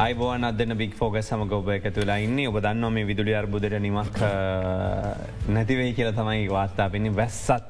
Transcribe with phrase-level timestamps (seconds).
[0.00, 2.48] අයිබෝන් අදන්න බික් ෆෝග සම ගොබ එකතු වෙලා ඉන්නේ.
[2.48, 4.20] ඔබ දන්නවා මේ විදුලි අර්බුදට නිමක්
[5.48, 7.66] නැතිවෙයි කියලා තමයි වාර්තා පෙන්නේ වැස්සත්.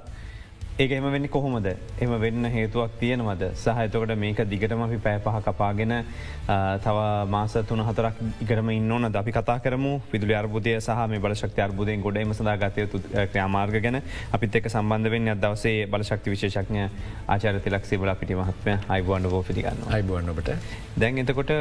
[0.79, 1.67] ඒක එම වෙන්න කොහොමද?
[1.99, 3.43] එම වෙන්න හේතුවක් තියෙනවද?
[3.55, 5.95] සහතකට මේක දිගටම අපි පෑ පහ කපාගෙන
[6.85, 6.99] තව
[7.29, 12.17] මාස තුන හතරක් ඉකරම ඉන්නවන අපි කතා කරමු විදුලි අර්බුදය සහ මේ බලශක්ති අර්බුදයෙන් ගොඩ
[12.17, 13.03] එම සඳා ගතයුතු
[13.33, 13.99] ක්‍රාමාර්ග ගැන.
[14.31, 16.87] අපිත් එක් සම්බන්ධ වෙන්න දවසේ බලශක්ති විශේෂඥ
[17.27, 20.55] ආචාර තිලක් සේබල පිටි මහත්මය අයිබුවන්ඩ බෝ පිටිගන්න අයිබුවන්නට
[20.97, 21.53] දැන් එතකොට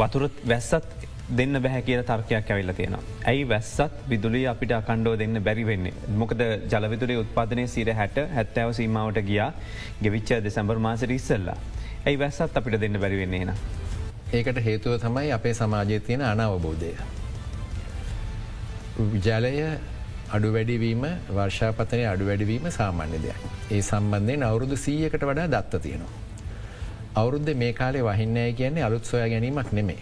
[0.00, 1.06] වතුරත් වැස්සත්
[1.38, 2.94] දෙන්න බැහැ කියල තර්කයක් ඇවිල්ල තියෙන.
[3.30, 5.92] ඇයි වැස්සත් විදුලි අපිට අකණ්ඩෝ දෙන්න බැරි වෙන්නේ.
[6.20, 6.40] මොකද
[6.72, 9.50] ජලවිදුලේ උත්පාදනය සිර හැට හැත්තෑව සීමාවට ගියා
[10.02, 11.58] ගෙවිච්ච දෙසැම්බර් මාසට ඉස්සල්ලා.
[12.06, 13.52] ඇයි වැස්සත් අපිට දෙන්න බැරි වෙන්නේ න.
[14.32, 16.94] ඒකට හේතුව තමයි අපේ සමාජය තියෙන අනවබෝධය.
[19.26, 19.52] ජලය
[20.30, 21.04] අඩු වැඩිවීම
[21.36, 23.44] වර්ෂාපතනය අඩු වැඩිවීම සාමාන්‍ය දෙයක්.
[23.70, 26.27] ඒ සම්බන්ධයෙන් අවුරුදු සීයකට වඩා දත්ත තියෙනවා.
[27.18, 30.00] අවුරුද්ධ මේ කාලේ වහින්නෑ කියන්නේ අලුත් සොයා ගැනීමක් නෙමේ.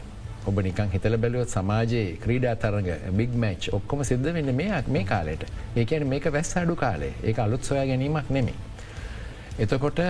[0.49, 5.43] ඔබ නිකන් හිතල බැලුවත් සමාජයේ ක්‍රීඩා තරග බික් මච් ඔක්කොම සිද්ධ වෙන්න මේයක් මේ කාලෙට
[5.77, 8.59] ඒකන මේක වැස් අඩු කාලේ ඒ අලුත් සොයා ගැනීමක් නෙමේ.
[9.59, 10.01] එතකොට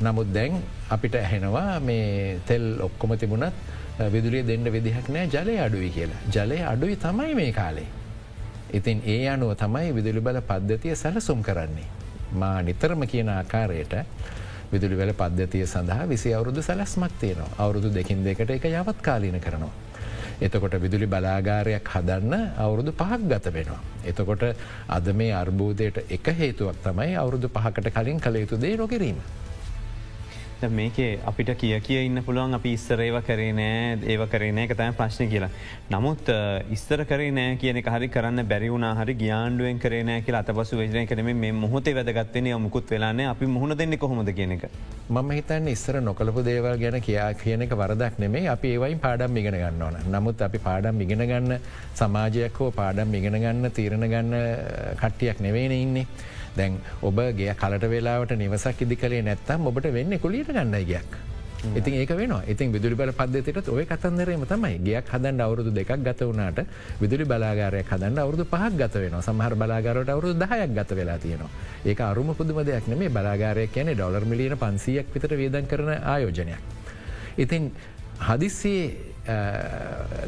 [0.00, 3.54] නමුත් දැන් අපිට ඇහෙනවා මේ තෙල් ඔක්කොම තිබුණත්
[4.14, 6.20] විදුලිය දෙන්න විදිහක් නෑ ජලය අඩුවි කියලා.
[6.34, 7.88] ජලය අඩුයි තමයි මේ කාලේ.
[8.72, 11.88] ඉතින් ඒ අනුව තමයි විදුලි බල පද්ධතිය සැලසුම් කරන්නේ.
[12.32, 13.94] මා නිතරම කියන ආකාරයට
[14.72, 19.72] විදුලිවල පද්ධතිය සඳහා විසි අවුරුදු සැලස්මක් තියෙනවා අවුරුදු දෙකින් දෙකට එක යවත් කාලීන කරනවා.
[20.40, 23.80] එතකොට විදුලි බලාගාරයක් හදන්න අවුරුදු පහක් ගත වෙනවා.
[24.04, 24.44] එතකොට
[24.88, 29.18] අද මේ අර්බූදයට එක හේතුවක් තමයි අවුරුදු පහකට කලින් කළ යුතු දේ නොකිරීම.
[30.66, 34.94] මේකේ අපිට කිය කිය ඉන්න පුළුවන් අපි ඉස්සර ඒව කරේ නෑ ඒව කරේ එක තම
[34.98, 35.50] ප්‍රශ්න කියලා.
[35.90, 36.30] නමුත්
[36.76, 41.30] ඉස්තර කරේ නෑ කියන හරි කරන්න බැරි වුණ හරි ගියාන්ඩුවෙන් කරන කියල අතපසු වේජනය කරම
[41.34, 44.64] මේ මොහොතේ වැදගත්වනය මුකුත් වෙලාන්නේ අපි මුහුණ දෙන්න කොහොමද කියන එක.
[45.10, 49.60] මම හිතන්න ඉස්සර නොකළපු දේවල් ගැන කියා කියන එක වරදක් නෙමේ අපි ඒවයින් පාඩම් ඉගෙන
[49.60, 51.60] ගන්න ඕන නමුත් අපි පාඩම් ඉගෙන ගන්න
[51.94, 54.34] සමාජයක් හෝ පාඩම් ඉගෙන ගන්න තීරණ ගන්න
[54.96, 56.06] කට්ටියක් නෙවෙන ඉන්නේ.
[56.60, 61.18] දැන් ඔබගේ කලට වෙලාවට නිවසක් ඉදි කළේ නැත්තම් ඔබට වෙන්න කුලියට ගන්නයි ගයක්.
[61.58, 66.20] ඉතින් ඒක වෙන ඉතින් විදුලි බල පද්ධතිට ඔය කතන්දරේම තමයි ගයක් හදන් අවුරුදු දෙකක් ගත
[66.22, 66.60] වුණට
[67.00, 71.50] විදුලි බලාගාරයක් හදන්න අවුදු පහක් ගත වෙන සමහර බලාගරට අවුරු දහයක් ගත වෙලා තියෙනවා
[71.84, 76.62] ඒක අරුම පුදුම දෙයක් නෙමේ බලාගාරයක් කියන ඩොලර් මිලියන පන්සියක් විතර වේදන් කරන ආයෝජනයක්.
[77.36, 77.70] ඉතින්
[78.20, 78.84] හදිස්සේ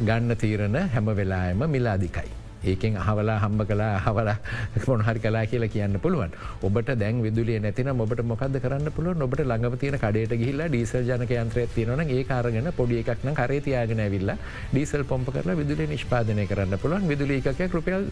[0.01, 2.40] ගන්න තීරණ හැම වෙලායම මිලාදිකයි.
[2.63, 4.35] ඒකෙන් අහවලා හම්බ කලා හවලා
[4.87, 9.77] මොනහරි කලා කියලා කියන්න පුළුවන් ඔබට දැන් විදුලිය නැතින ඔබට මොකද කරන්න පුළුව ඔබට ළඟව
[9.77, 14.37] තියෙන කඩට ගිහිල්ලා ඩීසල් ජනක යන්ත්‍රය තියෙනවන ඒ කාරගෙන පොඩි එකක්න කරේතියාගෙන ඇවිල්ලා
[14.71, 18.05] ඩීසල් පොම්ප කරලා විදුලිය නිෂ්පාදනය කරන්න පුළුවන් විදුලි එකක් රුපියල්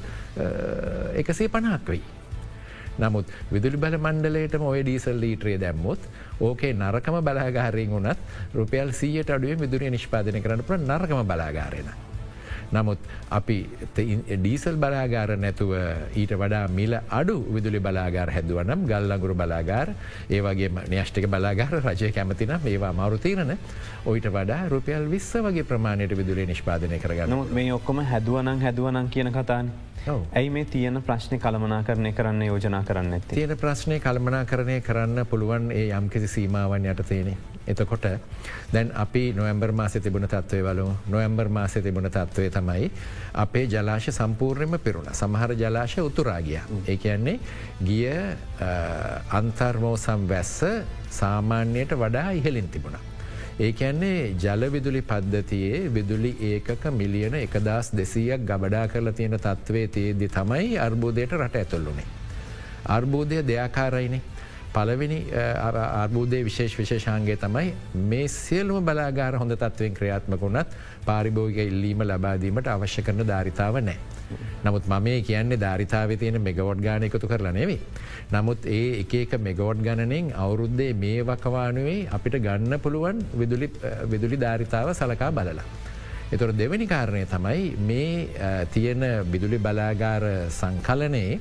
[1.16, 2.04] එකසේ පණහක් වෙයි.
[3.00, 6.10] නමුත් විදුලි බල මණ්ඩලේට ඔය ඩීසල් ලීට්‍රේ දැම්මුත්
[6.42, 8.20] ඕකේ නරකම බලාගාරයෙන් වනත්
[8.56, 12.09] රුපියල් සීයට අඩුවේ විදුරිය නිෂ්පාදනය කරන්න පුළ නරකම බලාගාරෙන.
[12.72, 13.00] නමුත්
[13.31, 13.57] අපි
[13.96, 15.74] ඩීසල් බලාගාර නැතුව
[16.16, 19.94] ඊට වඩා මිල අඩු විදුලි බලාගාර හැදුවනම් ගල්ලඟුරු බලාගාර
[20.30, 23.57] ඒවගේ න්‍යෂ්ටික බලාගාර රජය කැමතින ඒවා මවරුතීරණ
[24.06, 29.72] ඔයිට වඩා රුපියල් විස්ස වගේ ප්‍රමාණයට විදුලේ නිෂ්පාදනය කරගන්න මේ ඔක්කොම හැදුවනං හැදුවනං කියන කතාන්.
[30.07, 33.22] ඇයි මේ තියන ප්‍රශ්නය කළමනා කරණය කරන්න යෝජනා කරන්න.
[33.28, 37.38] තියෙන ප්‍රශ්නය කළමනා කරණය කරන්න පුළුවන් ඒ යම්කිසි සීමාවන් යට තියෙනෙ.
[37.68, 38.06] එතකොට
[38.72, 42.90] දැන් අපි නොවම්බර් මාස තිබුණ තත්වය වලු නොවම්බර් මාස තිබුණ තත්වය තමයි
[43.36, 46.59] අපේ ජලාශ සම්පූර්ණයම පිරුණ සමහර ජලාශ උතුරාගිය.
[46.88, 47.40] ඒ කියන්නේ
[47.81, 48.09] ගිය
[49.31, 50.58] අන්තර්මෝසම් වැස්ස
[51.12, 53.02] සාමාන්‍යයට වඩා ඉහලින් තිබුණා.
[53.59, 61.34] ඒකන්නේ ජලවිදුලි පද්ධතියේ විදුලි ඒකක මිලියන එකදස් දෙසීයක් ගබඩා කරලා තියෙන තත්ත්වේ තියේදි තමයි අර්බෝධයට
[61.34, 62.08] රට ඇතුල්ලුනේ.
[62.88, 64.22] අර්බෝධය දෙයාකාරයිනේ.
[64.79, 65.19] පලවෙනි
[66.01, 67.73] අර්බූදය විශේෂ විශේෂාන්ගේ තමයි
[68.12, 73.97] මේ සියලුම බලාගාර හොඳ තත්වෙන් ක්‍රියාත්මකුණත් පාරිභෝග ඉල්ලීම ලබාදීමට අවශ්‍ය කරන ධාරිතාව නෑ.
[74.66, 77.80] නමුත් මම කියන්නේ ධාරිතාව තියෙන මෙගවොඩ් ගාන එකතු කරලා නෙවේ.
[78.31, 83.24] නමුත් ඒ එක මෙගවොඩ් ගණනෙන් අවුරුද්දේ මේ වකවානුවේ අපිට ගන්න පුළුවන්
[84.12, 85.69] විදුලි ධාරිතාව සලකා බලලා.
[86.31, 88.12] එතුර දෙවැනි කාරණය තමයි මේ
[88.74, 91.39] තියෙන බිදුලි බලාගාර සංකලනයේ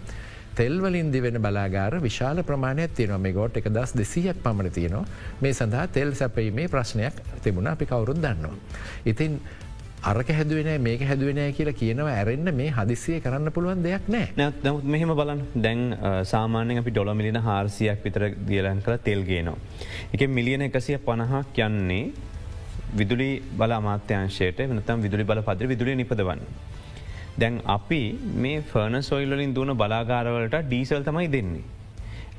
[0.59, 5.05] තෙල්වලින් දිවෙන බලාගාර විශාල ප්‍රමාණයක් තියෙනවා මේ ගෝට් එක දස් දෙසියක් පමණ තියනවා
[5.41, 8.57] මේ සඳහා තෙල් සැපීමේ ප්‍රශ්නයක් තිබුණ අපි කවුරුත් දන්නවා.
[9.07, 9.41] ඉතින්
[10.03, 15.13] අරක හැදුවෙන මේක හැදුවෙනය කියලා කියනව ඇරෙන්න්න මේ හදිසිය කරන්න පුළුවන් දෙයක් නෑ නමුත් මෙහෙම
[15.13, 15.83] බලන් දැන්
[16.25, 19.59] සාමානය අපි ඩොලමිලින හාරසියක් විතර දියලන් කළ තෙල්ගේනවා.
[20.15, 22.05] එක මිලියන එකසිය පණහා කියන්නේ
[22.95, 26.43] විදුලි බල අමාත්‍යංශයට වනතම් විදුලි බල පද්‍ර විදුලිය නිපදවන්න.
[27.39, 28.03] දැන් අපි
[28.37, 31.78] මේ ෆර්න සොයිල්ලින් දුවන බලාගාරවලට ඩීසල් තමයි දෙන්නේ.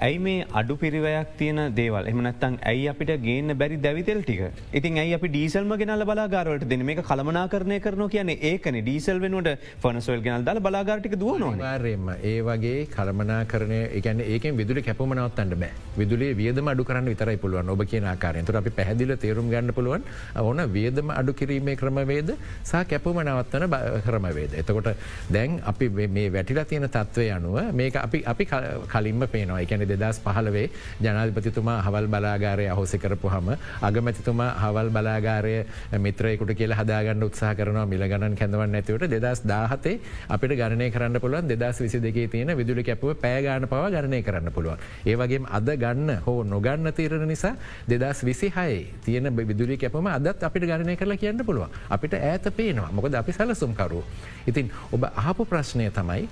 [0.06, 2.06] ඇයි මේ අඩු පිරිවයක් තියන දේවල්?
[2.12, 4.42] එමනත්තන් ඇයි අපිට ගේන්න බැරි දැවිතෙල් ටික?
[4.80, 8.80] ඉතින් ඇයි අපි ඩීසල්ම ගෙනල බලාගාරවලට දෙන මේ කළමනා කරණය කරන කියන ඒකන.
[8.82, 14.84] ඩීසල් වෙනුවට ෆනස්වල් ගෙනල් දල බලාගාටික දුවනවා රෙම ඒ වගේ කළමනා කරනය එකන ඒකෙන් විදුලි
[14.88, 15.72] කැපමනවත්තන්න බෑ.
[15.98, 18.46] විදුලේ වියදම අඩු කරන්න විතරයි පුළුවන් ඔබ කියන ආකාරයෙන්.
[18.46, 20.08] තුර අපි පැහදිල තේරුම් ගන්න පුළුවන්
[20.46, 23.68] ඕන වියදම අඩු කිරීමේ ක්‍රමවේද සහ කැපමනවත්තන
[24.08, 24.58] ක්‍රමවේද.
[24.64, 24.90] එතකොට
[25.36, 28.50] දැන් අපි මේ වැටිලා තියෙන තත්ත්වය අනුව මේක අපි අපි
[28.96, 29.62] කලින්ම පේනවා.
[29.68, 30.66] එකැන දෙදස් පහලවේ
[31.02, 33.50] ජනාධපතිතුමා හවල් බලාගාරය අහෝසි කරපු හම
[33.82, 35.56] අගමැතිතුමා හවල් බලාගාරය
[36.00, 39.96] මිත්‍රයකුට කියල හදාගන්න උත්සා කරන මිල ගණන් කැඳවන් ඇතිවට දෙදස් දාහතේ
[40.30, 44.78] අපිට ගණනය කරන්න පුළුවන් දෙදස් විසි දෙකේ තියෙන විදුලි කැපුව පෑගාන පව ගණනය කරන්න පුළුවන්.
[45.06, 47.54] ඒවගේ අද ගන්න හෝ නොගන්න තීරණ නිසා
[47.90, 52.92] දෙදස් විසි හයි තියෙන විදුලි කැපම අදත් අපිට ගණනය කරලා කියන්න පුළුවන් අපිට ඇත පේනවා
[52.92, 54.04] මොකද අපි සැලසුම්කරු.
[54.48, 56.28] ඉතින් ඔබ අහපු ප්‍රශ්නය තමයි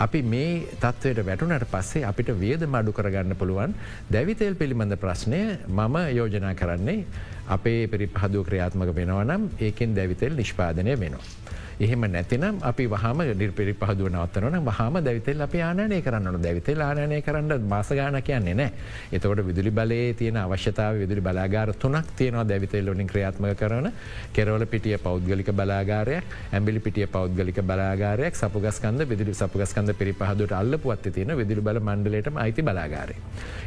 [0.00, 0.52] අපි මේ
[0.82, 3.74] තත්වයට වැටුනට පස්සේ අපිට වියද මඩු කරගන්න පුළුවන්
[4.10, 7.04] දැවිතෙල් පිළිබඳ ප්‍රශ්නය මම යෝජනා කරන්නේ
[7.48, 11.39] අපේ පිරිපහදුව ක්‍රියාත්මක වෙනවනම් ඒකෙන් දැවිතෙල් නිෂ්පාදනය වෙනවා.
[11.80, 17.66] එහෙම නැතිනම් අපි වහම නිර්පිරි පහදුව නවත්තනන වහම දැවිතෙල් අපි ආනය කරන්න දැවිතෙල් ආනය කරන්න
[17.66, 18.70] මාසගාන කියන්නේ නෑ.
[19.12, 23.88] එතකොට විදුලි බලේ තියෙන අවශ්‍යතාව විදුලි බලාගාර තුනක් තියෙනවා දැවිතෙල් ොලින් ක්‍රියාත්ම කරන
[24.32, 31.36] කෙරවල පිටිය පෞද්ගලික බලාගාරයක් ඇම්බිලි පිටිය පෞද්ගලික බලාගාරයක් සපුගස්කන්ද විදිලි සපුගස්කන්ද පිරිපහදුට අල්ල පුවත් තියෙන
[31.36, 33.16] විදිලි බල මණ්ඩලටම අයිති බලාගාරය.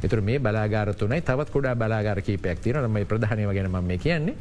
[0.04, 4.36] එතුර මේ බලාගාර තුනයි තවත් කුඩා බලාගාර කීපයක් තියෙන ම ප්‍රධානය වගෙන ම කියන්නේ.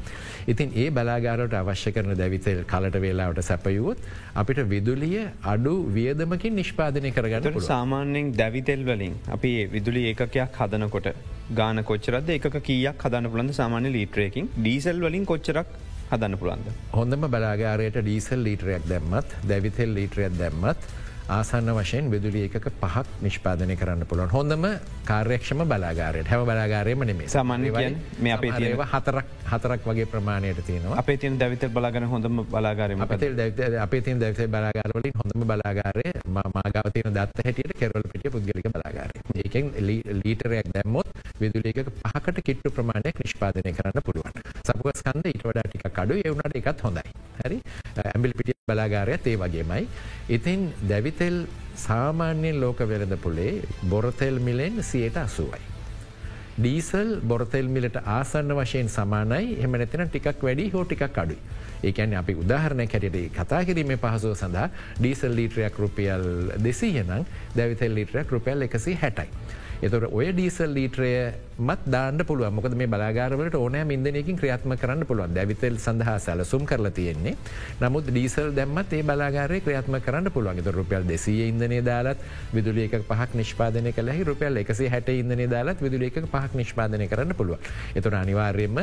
[0.46, 3.98] ඉතින් ඒ බලාගාරට අවශ්‍ය කරන දැවිතෙල් කලට වෙලාවට සැප සැපයුවොත්
[4.34, 11.08] අපිට විදුලිය අඩු වියදමකින් නිෂ්පාදනය කරගන්න සාමාන්‍යෙන් දැවිතෙල් වලින් අපි විදුලි ඒකයක් හදනකොට
[11.52, 14.50] ගාන කොච්චරද එක කියක් හදන්න පුළන්ද සාමාන්‍ය ලීටරයකින්.
[14.56, 15.68] ඩීසල් වලින් කොච්චරක්
[16.10, 16.66] හදන්න පුළන්ද.
[16.92, 20.90] හොඳම බලාගාරයට ඩීසල් ලීටරයක් දැම්මත් දැවිතෙල් ලීටරයක් දැම්මත්
[21.32, 24.30] ආසන්න වශයෙන් විදුලිය එකක පහක් නිෂ්පාදනය කරන්න පුළුවන්.
[24.36, 24.64] හොඳම
[25.10, 26.28] කාර්යක්ෂම බලාගාරයට.
[26.32, 27.70] හැම බලාගාරයම නෙමේ සාමාන්‍ය
[28.24, 30.98] මේ අපේ තියව හතරක් හතරක් වගේ ප්‍රමාණයට තියෙනවා.
[31.02, 37.78] අපේ තියන දැවිත බලාගන හොඳම බලාගාරම අපේ තින් දැවිත බලාගාරවලින් හොඳම බලාගාරය මාගවතියන දත්ත හැටියට
[37.80, 39.16] කෙරවල පිටිය පුද්ගලික බලාගාරය.
[39.44, 39.72] ඒකෙන්
[40.22, 41.08] ලීටරයක් දැම්මොත්
[41.40, 44.34] විදුලියක පහකට කිට්ටු ප්‍රමාණයක් නිෂ්පාදනය කරන්න පුළුවන්.
[44.62, 47.58] සපුගස්කන්ද ඉට වඩා ටික කඩු එවුණට එකත් හොඳයි හරි
[48.04, 49.84] ඇම්බිල් පිටිය බලාගාරයත් ඒ වගේමයි
[50.30, 51.46] ඉතින් දැවි දැවිතෙල්
[51.76, 55.60] සාමාන්‍යයෙන් ලෝක වෙළඳ පුළේ බොරතෙල් මිලෙන් සියයට අසුවයි.
[56.54, 61.38] ඩීසල් බොරතෙල් මිලට ආසන්න වශයෙන් සමානයි එම නැතින ටිකක් වැඩි හෝ ටිකක් අඩුයි.
[61.82, 64.68] ඒකැන අපි උදාහරණය කැටේ කතා කිරීම පහසුව සඳහා
[64.98, 67.24] ඩීසල් ලීටරයක් රුපියල් දෙසීයනම්
[67.56, 69.28] දැවිතෙල් ලීටරයක් රුපියල් එකසි හැටයි.
[69.82, 71.12] එතොට ඔය ඩීසල් ලීටරය
[71.60, 75.34] මත් දාන්න පුළුව මොකද මේ බලාගාරවලට ඕනෑ ඉදනයකින් ක්‍රියාත්ම කරන්න පුළුවන්.
[75.34, 77.36] දැවිතෙල් සඳහා සැලසුම් කරලා තියෙන්නේ.
[77.80, 80.62] නමුත් ඩීසල් දැම්මත් ඒ බලාගාරය ක්‍රියාත්ම කරන්න පුළුවන්.
[80.62, 82.18] ත රුපියල් දෙසිය ඉදනය දාලත්
[82.54, 87.58] විදුලියක පහක් නිෂ්පාදන කළ රුපියල් එකසි හැට ඉදන දාලත් විදුලියක පහක් නිෂ්පාදනය කරන්න පුළුව
[87.94, 88.82] එතුන අනිවාර්යයෙන්ම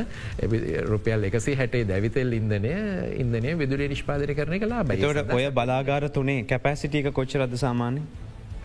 [0.86, 2.74] රුපියල් එකසි හැටේ දැවිතෙල් ඉන්දනය
[3.16, 8.04] ඉන්දනය විදුලිය නිෂ්පාදන කරන කලා බයිට ඔය බලාගාර තුනේ කැපැසිටික කොච්චරද සාමානය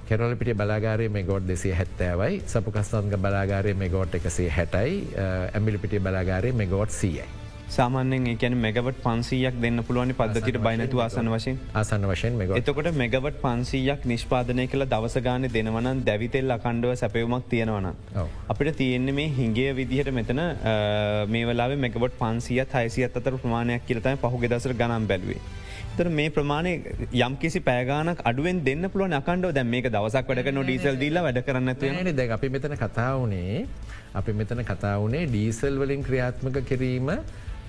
[0.07, 4.93] කෙරවල පිටි බලාගාරය මේ ගෝඩ් දෙසේ හැත්තෑවයි සපුකස්තන්ග බලාගාරය මේ ගෝට් එකසේ හැටයි
[5.23, 7.25] ඇමිලි පිටි බලාගාරය මේ ගෝඩ් සීයයි.
[7.67, 13.41] සාමාන්‍යෙන් එකන මෙගවට පන්සීයක් දෙන්න පුළුවනි පද්ධතිට බයිනතු ආසන වශයෙන් ආසන වශයෙන් මෙ එතකොට මෙගවට
[13.41, 17.89] පන්සීයක් නිෂ්පාදනය කළ දවසගාන දෙනවනන් දැවිතෙල් අකණ්ඩුව සැපයුමක් තියෙනවන.
[18.49, 20.41] අපිට තියෙන්නේ මේ හිංගේ විදිහට මෙතන
[21.29, 25.41] මේ වෙලා මෙගවට පන්සියත් හයිසියත් අතර ප්‍රමාණයක් කියලතයි පහුගෙ දසර ගනම් බැලුවේ.
[25.97, 26.73] තර මේ ප්‍රමාණය
[27.19, 29.55] යම් කිසි පෑගානක් අඩුවෙන් දෙන්න පුළුව අකණ්ඩව.
[29.57, 33.65] දැ මේක දවසක් වැඩක නො ඩීසල් දීල වැඩ කරන්න ද අපි මෙතන කතා වනේ
[34.13, 37.09] අපි මෙතන කතා වනේ ඩීසල් වලින් ක්‍රියාත්මක කිරීම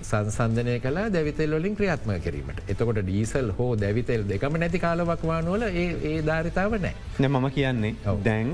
[0.01, 6.77] සංසන්ධනය කලා දැවිතෙල් වලින් ක්‍රියාත්ම කිරීමට එතකොට ඩීසල් හෝ දැවිතෙල් දෙකම නැති කාලවක්වානුවල ඒ ධාරිතාව
[6.79, 6.93] නෑ.
[7.19, 8.51] මම කියන්නේ දැන්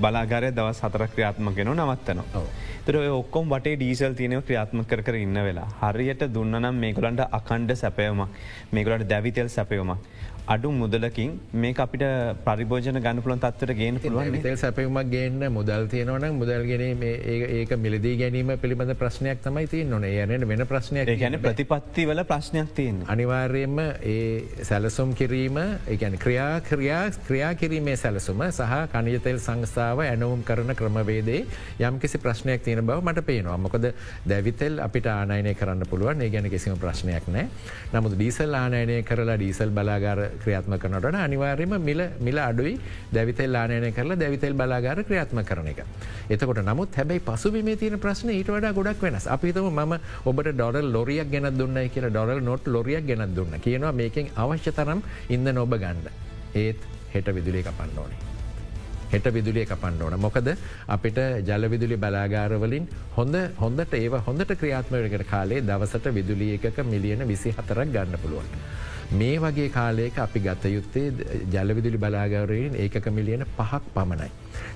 [0.00, 2.44] බලාගරය දවස් හතර ක්‍රියාත්මගෙන නවත්තනවා.
[2.86, 5.68] තර ඔක්කොම් වටේ ඩීසල් තියනව ක්‍රියාත්ම කර ඉන්න වෙලා.
[5.82, 8.28] හරියට දුන්නනම් මේකොලන්ට අකණ්ඩ සැපයවමක්
[8.72, 9.98] මේකොලට දැවිතෙල් සැපයවමක්.
[10.46, 12.02] අඩු මුදලකින් මේ අපිට
[12.44, 18.92] පරිභෝජන ගණපුලන් තත්වට ගෙන පුළුවන් තෙල් සැපවුමක් ගන්න මුදල් තියනවන මුදල්ගෙන ඒක මිලදී ගැනීම පිළිබඳ
[18.94, 22.98] ප්‍රශ්නයක් තමයි තිය නොන යනට වෙන ප්‍රශ්නයක් ගැන ප්‍රතිපත්ති වල ප්‍රශ්නයක් තියෙන්.
[23.06, 30.74] අනිවාර්යයෙන්ම ඒ සැලසුම් කිරීම ඒගැන ක්‍රියා ක්‍රියා ක්‍රියා කිරීමේ සැලසුම සහ කනියතෙල් සංස්ථාව ඇනවුම් කරන
[30.74, 31.40] ක්‍රමවේදේ
[31.80, 33.56] යම් කිසි ප්‍රශ්නයක් තියෙන බව මට පේනවා.
[33.58, 33.88] මොකද
[34.26, 36.20] දැවිතෙල් අපිට ආනයනය කරන්න පුළුවන්.
[36.20, 37.48] ඒ ගැන කිසිම ප්‍රශ්නයක් නෑ
[37.94, 42.74] නමුත් ඩීසල් ආනයනය කරලා ඩීසල් බලාගාර ක්‍රියාත්ම කරනට අනිවාර්යම මිල මිල අඩුයි
[43.12, 45.80] දැවිතෙල් ආනයන කරලා දැවිතෙල් බලාගාර ක්‍රියාත්ම කරන එක.
[46.28, 51.30] එතකොට නමුත් හැබැයි පසුබිම තියන ප්‍රශ්න ඊට වඩා ගොඩක් වෙනස් අපිතම ම ඔබට ඩොරල් ලොරියක්
[51.30, 56.06] ගැන දුන්න කියල ඩොරල් නොට් ලොරියක් ගැන දුන්න කියනවා මේකින් අවශ්‍ය තරම් ඉන්න නොබ ගණ්ඩ.
[56.56, 56.78] ඒත්
[57.12, 58.24] හෙට විදුලේ කපන්න ඕනේ.
[59.12, 60.48] හෙට විදුලිය කපන්න ඕන මොකද
[60.88, 67.88] අපිට ජලවිදුලි බලාගාරවලින් හොඳ හොඳට ඒ හොඳට ක්‍රියාත්මයකට කාලේ දවසට විදුලිය එකක මිලියන විසි හතරක්
[67.88, 68.48] ගන්න පුළුවන්.
[69.14, 71.04] මේ වගේ කාලයක අපි ගත යුත්තේ
[71.52, 74.30] ජලවිදුලි බලාගවරයෙන් ඒකක මිලියන පහක් පමණයි.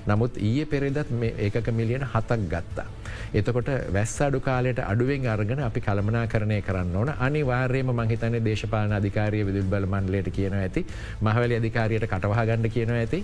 [0.07, 2.85] නමුත් ඊය පෙරෙදත් ඒකක මිලියන හතක් ගත්තා.
[3.33, 9.43] එතකොට වැස් අඩු කාලයට අඩුවෙන් අර්ගන අපි කළමනා කරණය කරන්න ඕන අනිවාර්යම මහිතන දේශපාන අධිකාරය
[9.45, 10.85] විදුල් බල මන්ලට කියන ඇති
[11.21, 13.23] මහවැලි අධිකාරයට කටවහ ගණඩ කියන ඇති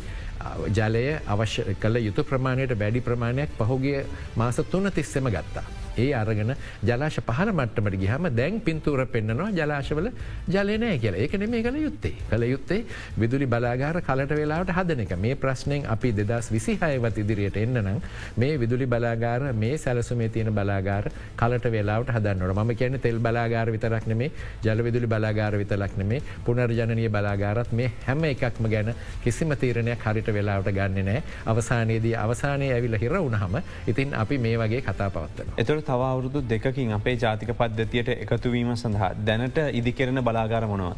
[0.71, 3.97] ජලය අවශ්‍ය කළ යුතු ප්‍රමාණයට බැඩි ප්‍රමාණයක් පහුගිය
[4.35, 5.84] මාස තුන තිස්සෙම ගත්තා.
[5.97, 10.09] ඒ අරගෙන ජලාශ පහල මට්ටමට ගිහම දැන් පින්තුර පෙන්න්නනවා ජලාශවල
[10.47, 11.19] ජලනෑ කියලා.
[11.19, 12.15] ඒක නෙමේ කළ යුත්තේ.
[12.29, 12.81] කළ යුත්තේ
[13.17, 15.15] විදුලි බලාගාර කලට වෙලාට හදන එක.
[15.17, 18.01] මේ ප්‍රශ්නයෙන් අපි දෙදස් විසිහයවත් ඉදිරියට එන්න නම්
[18.37, 24.07] මේ විදුලි බලාගාර මේ සැලසුමේ තියෙන බලාගාර කලට වෙලාට හදන්නට ම කියන තෙල් බලාගාර විතරක්
[24.07, 24.31] නෙමේ
[24.63, 31.05] ජලවිදුලි බලාගාර විතලක් නෙමේ පුනර්ජනය බලාගාරත් මේ හැම එකක්ම ගැන කිසිම තීරණයක් හරිට වෙලාවට ගන්න
[31.05, 35.53] නෑ අවසානයේදී අවසානය ඇවිල හිර වුණහම ඉතින් අපි මේ වගේ කතා පවත්වන.
[35.57, 40.95] එතුර තව අවුරුදු දෙකින් අපේ ජාතික පද්ධතියට එකතුවීම සඳහා දැනට ඉදිකරන බලාගාර මොනවා.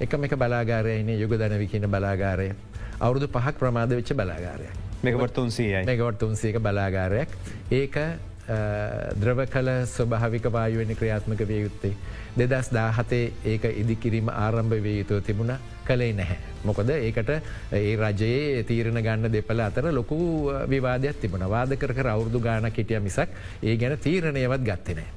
[0.00, 2.48] එකම එක බලාගාරයන යුග දැනවි කියන බලාගාරය.
[3.00, 4.74] අවුරුදු පහක් ප්‍රමාද වෙච්ච බලාගාරයක්.
[5.02, 7.28] මෙකවර්තුන්සීයි මෙකවර්තුන්සේක බලාගාරයක්.
[7.72, 7.96] ඒක
[9.16, 11.94] ද්‍රව කල ස්වභාවික වායුවනි ක්‍රියාත්මක විය යුත්තේ.
[12.36, 15.52] දෙදස් දාහතේ ඒක ඉදිකිරීම ආරම්භ වේ යුතුව තිබුණ
[15.84, 16.38] කළේ නැහැ.
[16.64, 17.30] මොකද ඒකට
[17.72, 20.18] ඒ රජයේ තීරණ ගන්න දෙපල අතර ලොකු
[20.68, 23.28] විවාදයක් තිබුණ වාද කර අවුරදු ගාන කිටිය මිසක්
[23.62, 25.08] ඒ ගැන තීරණයවත් ගත්තනෑ.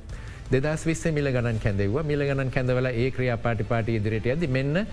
[0.52, 4.86] දෙදස් විස්ස මිල ගණන් කැඳෙව මිල ගණන් කැඳවල ඒ ක්‍රියා පාටි පාටි ඉදිරිට ඇද මෙන්න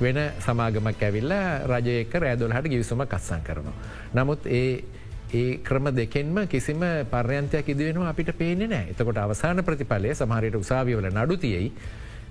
[0.00, 1.34] වෙන සමාගමක් ඇවිල්ල
[1.70, 3.76] රජයක රෑදොලහට ගිවිසුම කත්සං කරනවා.
[4.14, 4.82] නමුත් ඒ
[5.32, 11.68] ඒ ක්‍රම දෙකෙන්ම කිසිම පර්යන්තයක් ඉදිවෙනවා අපිට පේනෙ නෑ එතකොට අවසාන ප්‍රතිඵලය සමහරයට උසාවිවල නඩුතියයි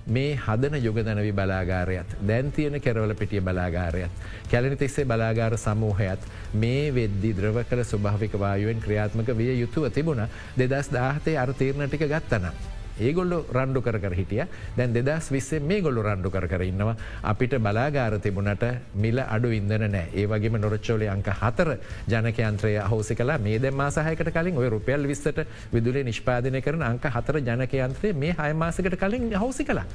[0.08, 4.10] මේ හදන යුගදනවි බලාගාරයත් දැන් තියෙන කෙරවල පිටිය බලාගාරයත්
[4.48, 10.90] කැලනි තිස්සේ බලාගාර සමූහයත් මේ වෙද්දි ද්‍රව කළ ස්වභාවික වායුවෙන් ක්‍රියාත්මක විය යුතුව තිබුණ දෙදස්
[10.90, 12.54] දාහතේ අර තීරණටික ගත්තනම්.
[13.00, 14.46] ඒගොල්ලො රණ්ඩු කර හිටිය.
[14.76, 16.96] දැන් දෙදස් විස්සේ මේ ගොල්ලු රණ්ඩු කර ඉන්නවා.
[17.22, 20.06] අපිට බලාගාර තිබුණට මිල අඩු ඉදන නෑ.
[20.12, 21.76] ඒ වගේම නොරච්චෝලය අංක හතර
[22.08, 27.40] ජනකයන්ත්‍රය හෝසි කලා මේ දැ මාසාහයකට කලින් ඔය රුපියල් විස්සට විදුලේ නිෂ්පාදනය කරන අංක හතර
[27.40, 29.86] ජනකයන්ත්‍රය මේ හයමාසකට කලින් හෝසි කලා.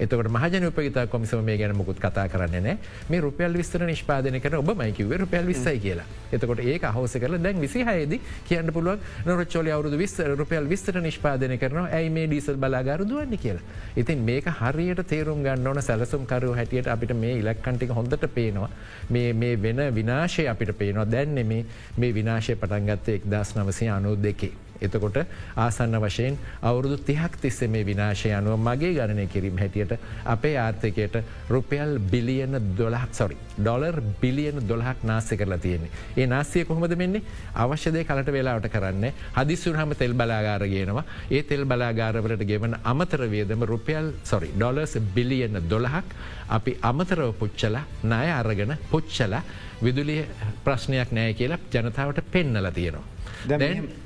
[0.00, 2.76] එතකට මහජන උපගතා කොමිසම මේ ගැන මුකුත් කතා කරන්න නෑ
[3.10, 6.06] මේ රුපියල් විස්තර නිෂ්පාදන කර ඔබ මයිකිව රුපියල් විස්සයි කියලා.
[6.32, 8.14] එතකොට ඒ අහෝස කල දැන් විසිහයද
[8.48, 13.66] කියන්න පුළුවන් නොරච්චෝලි අවුදු විස් රුපියල් විස්තර නිෂ්පාදන කරන ඇයි මේ ඩීසල් බලාගාර දුවන්න කියලා.
[13.96, 18.70] ඉතින් මේක හරියට තේරුම් ගන්න ඕන සැලසුම්කරු හැටියට අපිට මේ ඉලක්කන්ටික හොඳට පේනවා.
[19.10, 21.06] මේ වෙන විනාශය අපිට පේනවා.
[21.06, 24.69] දැන්නෙ මේ විනාශය පටන්ගත්තේ එක්දස් නවසය අනු දෙකේ.
[24.80, 25.18] එතකොට
[25.56, 29.92] ආසන්න වශයෙන් අවුරුදු තිහක් තිස්සේ මේ විනාශය අනුව මගේ ගණනය කිරීම හැටියට
[30.26, 31.16] අපේ ආර්ථකයට
[31.48, 35.90] රුපියල් බිලියන දොලහක් සොරි ඩොලර් බිලියන දොලහක් නාස්සය කරලා තියෙන්නේ.
[36.16, 37.22] ඒ නාස්සිය කොහොමද මෙන්නේ
[37.56, 39.06] අවශ්‍යදය කලට වෙලාවට කරන්න
[39.36, 46.14] හදිස්සුරහම තෙල් බලාගාරගෙනවා ඒ තෙල් බලාගාරවලට ගෙවන අමතර වියදම රුපියල් සොරි ඩොලර්ස් බිලියන දොලහක්
[46.48, 49.34] අපි අමතරව පුච්චල ණය අරගෙන පුච්චල
[49.82, 50.24] විදුලිය
[50.64, 53.19] ප්‍රශ්නයක් නෑ කියලා ජනතාවට පෙන්නල තියෙනවා.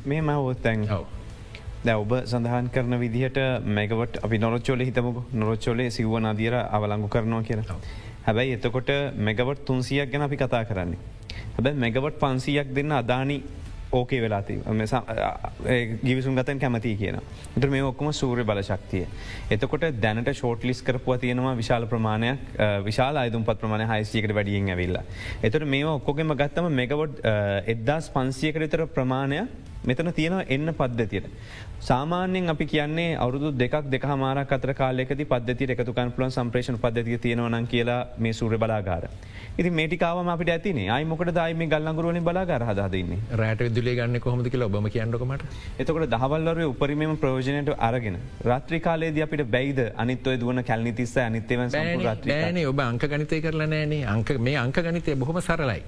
[0.07, 0.87] මේ මවත්තැන්
[1.85, 3.39] දැ ඔබ සඳහන් කරන විදිහට
[3.77, 7.61] මේකට අපි නොරච්චෝල හිතමක නොරච්චෝලේ සිව්වන අදියර අවලංගු කරනවා කියන.
[8.27, 8.91] හැබැයි එතකොට
[9.27, 10.99] මෙගවට තුන්සියක් ගැන අපි කතා කරන්නේ.
[11.57, 13.37] හැබැ මෙගවට පන්සියක් දෙන්න අදානි
[13.99, 14.59] ඕකේ වෙලාති
[16.05, 17.19] ගිවිසුම් ගතන් කැමති කියන.
[17.55, 19.05] ට මේ ඔක්කම සූරය බල ශක්තිය.
[19.51, 24.99] එතකොට දැනට ෂෝට් ලිස් කරපුව තියෙනවා විශාල ප්‍රමාණයක් විශාල අයතුම් පත් ප්‍රමාණ හයිසියකට වැඩියෙන් ඇවිල්ල.
[25.43, 27.23] එතට මේ ඔක්කොගෙම ගත්තම මෙගවොඩ්
[27.67, 29.47] එද්දාස් පන්සියකට විතර ප්‍රමාණය
[29.85, 31.27] මෙතන තියෙනවා එන්න පද්ධතියට.
[31.89, 37.67] සාමාන්‍යෙන් අපි කියන්නේ අවුදු දෙක් දෙක මාරක් අතර කාලෙකති පද්ධති එකතුකන් පුලන් සම්ප්‍රේෂණ පද්ධතිය තියෙනවන
[37.73, 39.03] කියලා මේ සූර බලාගාර.
[39.59, 44.49] ඉති මේටිකාවම අපිට ඇතිනේ අයි මොකට දයි මේ ගල්ලංගරුවන බලාගර හදන්න රට විදුලේ ගන්න කොහොමද
[44.55, 45.45] කියලා ඔබම කියන්නකමට
[45.85, 48.17] එතකට දහවල්ලර උපරිමම ප්‍රෝජනයට අරගෙන
[48.51, 49.83] රාත්‍රිකාලේද අපිට බැයිද?
[50.05, 54.03] අනිත්වය දුවන කැල්නිතිස්ස අනිත්‍යව න ඔබ අංක ගනිතය කරලා නෑනේ.
[54.17, 55.83] අංක මේ අංක ගනිතය බොහොම සරලයි.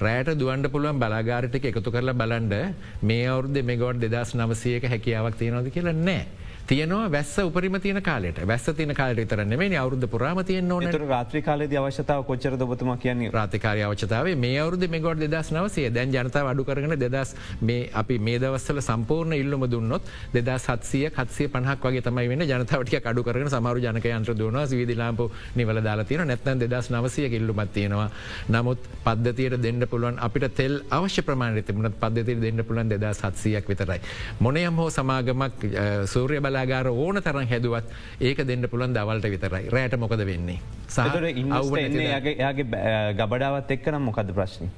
[0.00, 2.54] රෑට දුවන්ට පුළුවන් බලාගාරිටක එකතු කරලා බලන්ඩ
[3.02, 6.26] මේ අවුද මෙගොඩ් දෙදස් නවසයක හැකියාවක් තියෙනවද කියලා නෑ.
[6.68, 10.84] තියනවා වැස්ස උපරිම තියන කාලට වැස්ස තින කාලට තරන්න මේ අවුද්ධ පුරාම තියන ඕන.
[11.10, 13.30] රාත්‍රි කාලද අවශ්‍යතාව කොච්චර දබතුම කියන්නේ?
[13.32, 17.32] රාතිකාරය අවචතාව මේ අවුද මෙගොඩ් දෙදස් නවසේ දැන් ජනතාව අඩු කරන දෙදස්
[17.62, 23.00] මේ අපි මේ දවස්සල සම්පූර්ණ ඉල්ලම දුන්නොත් දෙදා සත්සිය කත්සේ පහක් වගේ තමයි වෙන ජනතාවටිය
[23.02, 25.24] අඩු කරන සමරු ජනකයන්ත්‍ර දුවන විදිලාප
[25.56, 28.10] නිවල දාලා තියෙන නැත්න දෙදස් නවසය ඉල්ලුමත් තියෙනවා.
[28.50, 34.00] නමුත් පද්ධතියට දෙන්න පුළුවන් අපිට තෙල් අවශ්‍ය ප්‍රමාණය තිබුණත් පද්ධතිර දෙන්න පුළන් දෙදා සත්සියක් විතරයි.
[34.40, 35.68] මොනයම් හෝ සමාගමක්
[36.06, 37.86] සූරය බල බලාගාර ඕන තරන් හැදුවත්
[38.20, 40.58] ඒක දෙන්න පුළන් දවල්ට විතරයි රෑට මොකද වෙන්නේ.
[40.88, 42.34] සහර ඉන්නගේ
[43.14, 44.68] ගබඩාවත් එක්කනම් මොකද ප්‍රශ්නි.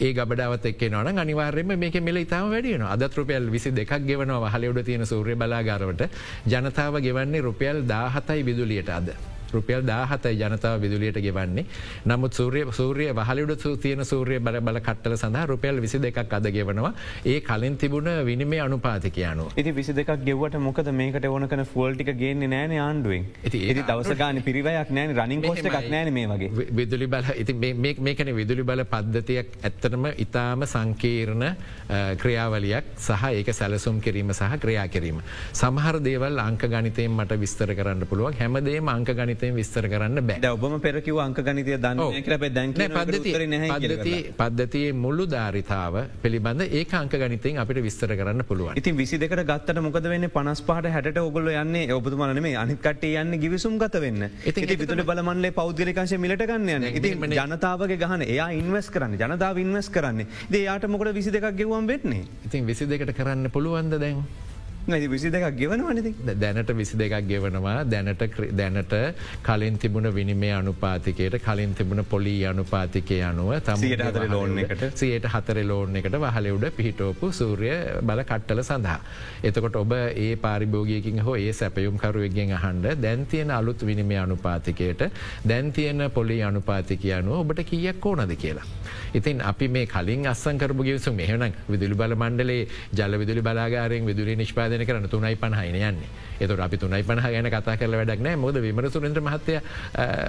[0.00, 4.84] ඒ ගබඩාවත් එක් නොන අනිවාර්යම මේක මෙල ඉතාම වැඩියන අදත් රුපියල් විසි දෙකක් ගෙවනවා හලවඩ
[4.84, 6.08] තියෙන සූර්ය බලාගාරවට
[6.46, 9.10] ජනතාව ගෙවන්නේ රුපියල් දාහතයි විදුලියට අද.
[9.52, 11.66] රුපියල් දාහතයි ජනතාව විදුලියට ගෙවන්නේ.
[12.06, 16.92] නමුත් සූරිය සූරිය වහලිඩ තියෙන සූරිය බල බල කට්ටල සඳහා රුපියල් විසි දෙකක් අද ගෙවනවා.
[17.24, 22.48] ඒ කලින් තිබුණ විනිමේ අනුපාතිකයනු ඉති විසි දෙකක් ගෙවට මොකද මේකට ඕන කන ෆෝල්ටික ගේන්නේ
[22.48, 23.26] නෑන ආණ්ඩුවෙන්?
[23.44, 26.50] ඒ දවසගාන පිරිවයක් නෑන රනිින් පෝස්ට එකක් නෑන මේ වගේ.
[26.76, 27.54] විදුලි බල ඉති
[28.00, 31.46] මේකන විදුලි බල පද්ධතියක් ඇත්තනම ඉතාම සංකීර්ණ
[32.22, 35.22] ක්‍රියාවලියක් සහ ඒක සැලසුම් කිරීම සහ ක්‍රියා කිරීම.
[35.54, 38.38] සමහර දේවල් අංක ගනිතයෙන් මට විස්තර කරන්න පුළුවන්.
[38.40, 40.50] හැමදේ අංක ගනිත ගනිතයෙන් විස්තර කරන්න බෑ.
[40.50, 47.58] ඔබම පැරකිව අංක ගනිතය දන්න කර දැන් පද්ධති පද්ධතියේ මුල්ලු ධාරිතාව පිළිබඳ ඒ අංක ගනිතයෙන්
[47.58, 48.76] අපිට විස්තර කරන්න පුළුවන්.
[48.76, 50.28] ඉතින් විසි දෙකට ගත්තට මොකද වෙන්න?
[50.28, 54.30] පනස් පාට හැට ඔගොල්ල යන්නේ ඔබතුමන අනිකට යන්න ගිවිසුම් ගත වෙන්න.
[54.44, 59.18] ඉති විතුල බලමන්ලේ පෞද්ගලිකංශ මිලට ගන්න ඉති ජනතාවගේ ගහන එයා ඉන්වස් කරන්න.
[59.18, 60.26] ජනතාව ඉන්වස් කරන්න.
[60.50, 62.26] දයාට මොකට විසි දෙකක් ගෙවම් වෙන්නේ?
[62.46, 64.24] ඉතින් විසි දෙකට කරන්න පුළුවන්ද දැන්.
[64.86, 68.92] නැති විසි දෙකක් ගෙවනවනති දැනට විසි දෙකක් ගෙවනවා දැනට දැනට
[69.42, 75.96] කලින් තිබුණ විනිමේ අනුපාතිකයට කලින් තිබුණ පොලී අනුපාතිකය අනුව තම ලෝන එකට සියට හතර ලෝන
[75.96, 79.00] එකට වහලෙවුඩ පිහිටෝපු සූරිය බල කට්ටල සඳහා.
[79.42, 85.02] එතකොට ඔබ ඒ පාරිභෝගයකින් හෝ ඒ සැපයුම් කරුවගෙන් අහන්ඩ දැන්තියන අලුත් විනිමේ අනුපාතිකයට
[85.44, 88.68] දැන්තියන පොලි අනුපාතිකය අනුව ඔබට කියක් ඕනද කියලා.
[89.14, 92.62] ඉතින් අපි මේ කලින් අස්සංකරපු ගියසු මෙහන විදුලි බල මණ්ඩලේ
[92.94, 97.48] ජල විදුලි බලාගාරයෙන් විදුලි නිෂ්පාද නිෂ්පාදන කරන තුනයි පණහයින යන්නේ එතුට අපි තුනයි පහ ගැන
[97.48, 99.60] කතා කරල වැඩක් නෑ මොද විමර සුරෙන්ද්‍ර මහත්තය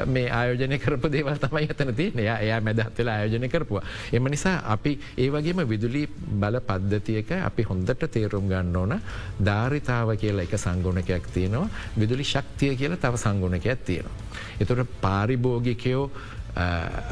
[0.08, 3.84] මේ ආයෝජනය කරපු දේවල් තමයි ඇතන තියන එයා මැදහත්වෙලා ආයෝජනය කරපුවා.
[4.12, 8.96] එම නිසා අපි ඒ වගේම විදුලි බල පද්ධතියක අපි හොඳට තේරුම් ගන්න ඕන
[9.42, 14.16] ධාරිතාව කියලා එක සංගුණකයක් තියෙනවා විදුලි ශක්තිය කියලා තව සංගුණකයක් තියෙනවා.
[14.60, 16.12] එතුට පාරිභෝගිකයෝ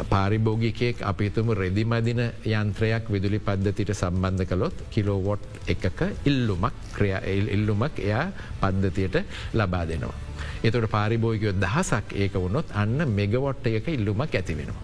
[0.09, 7.13] පාරිභෝගිකයෙක් අපිතුම රෙදිමදින යන්ත්‍රයක් විදුලි පද්ධතිට සම්බන්ධ කළොත් කිලෝවොට් එකක ඉල්ලුමක් ක්‍රිය
[7.51, 8.25] ඉල්ලුමක් එයා
[8.61, 9.21] පද්ධතියට
[9.53, 10.17] ලබා දෙනවා.
[10.63, 14.83] එතට පාරිභෝගයෝ දහසක් ඒක වුණොත් අන්න මෙගවොට්ට එක ඉල්ලුමක් ඇති වෙනවා.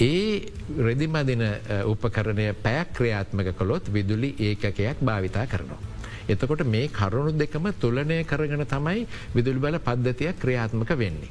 [0.00, 1.42] ඒ රෙදිමදින
[1.86, 5.95] උපකරණය පැයක් ක්‍රියාත්මක කොළොත් විදුලි ඒකකයක් භාවිතා කරනවා.
[6.28, 11.30] එතකොට මේ කරුණු දෙකම තුලනය කරගෙන තමයි විදුලි බල පද්ධතිය ක්‍රියාත්මක වෙන්නේ.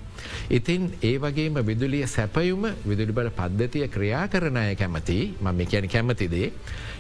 [0.50, 6.52] ඉතින් ඒ වගේම විදුලිය සැපයුම විදුලි බල පද්ධතිය ක්‍රියා කරණය කැමති මම කියන කැමතිදේ.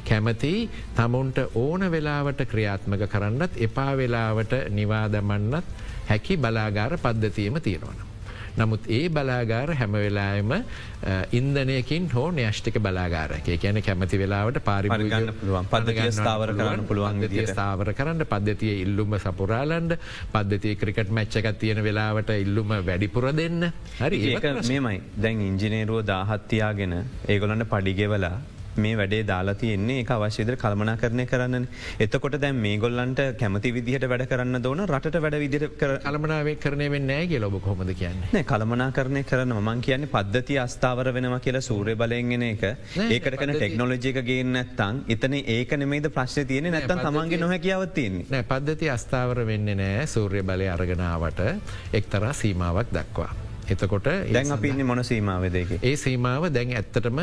[0.05, 5.65] කැමති තමුන්ට ඕන වෙලාවට ක්‍රියාත්මක කරන්නත් එපා වෙලාවට නිවාදමන්නත්
[6.07, 8.14] හැකි බලාගාර පද්ධතියම තියෙනවන.
[8.57, 10.51] නමුත් ඒ බලාගාර හැමවෙලාම
[11.31, 15.67] ඉන්දනයකින් හෝ න්‍යෂ්ටික බලාගාරක කියන කැමති වෙලාවට පාරිගන්න පුළුවන්.
[15.73, 19.97] පද ස්ථාවර කරන්න පුළුවන් ස්ථාවර කරන්න පද්ධතිය ඉල්ලුම සපුරාලන්ඩ
[20.33, 23.71] පද්ධතිය ක්‍රිකට් මච්චකත් තියෙන වෙලාවට ඉල්ලුම වැඩිපුර දෙන්න.
[23.99, 24.97] හරි ඒ මේමයි.
[25.17, 26.93] දැන් ඉංජිනේරුව දාහත්තියාගෙන
[27.27, 28.35] ඒගොලන්ට පඩිගෙවලා
[28.77, 29.99] මේ වැඩේ දාලා තියෙන්නේ.
[30.01, 31.67] එක අවශ්‍යද කල්මනා කරණය කරන්න.
[31.99, 37.39] එතකොට දැන් මේ ගොල්ලන්ට කැමති විදිහට වැඩ කරන්න දෝන රට වැඩ විදිර කලමනාවේ කරනය නෑ
[37.39, 38.43] ලොබ කොමද කියන්නේ?
[38.43, 42.65] කළමනා කරණය කරන මං කියන්නේ පද්ධති අස්ථාවර වෙනවා කියලා සූරය බලයගෙන එක.
[43.09, 48.91] ඒකට කන ටෙක්නෝලජික ගේන්න ඇත්තන් එතන ඒක නෙමේද ප්‍රශ්න තියෙන නැත්තන් තමන්ගේ නොහැකියාවත්තියන්නේ නෑ පද්ධති
[48.97, 51.43] අස්ථාවර වෙන්න නෑ සූර්ය බලය අරගෙනාවට
[51.93, 53.44] එක්තරා සීමාවක් දක්වා.
[53.71, 55.75] එතකොට දැන් අපින්න මොන සීමාවදක.
[55.81, 57.19] ඒ සීමාව දැන් ඇත්තටම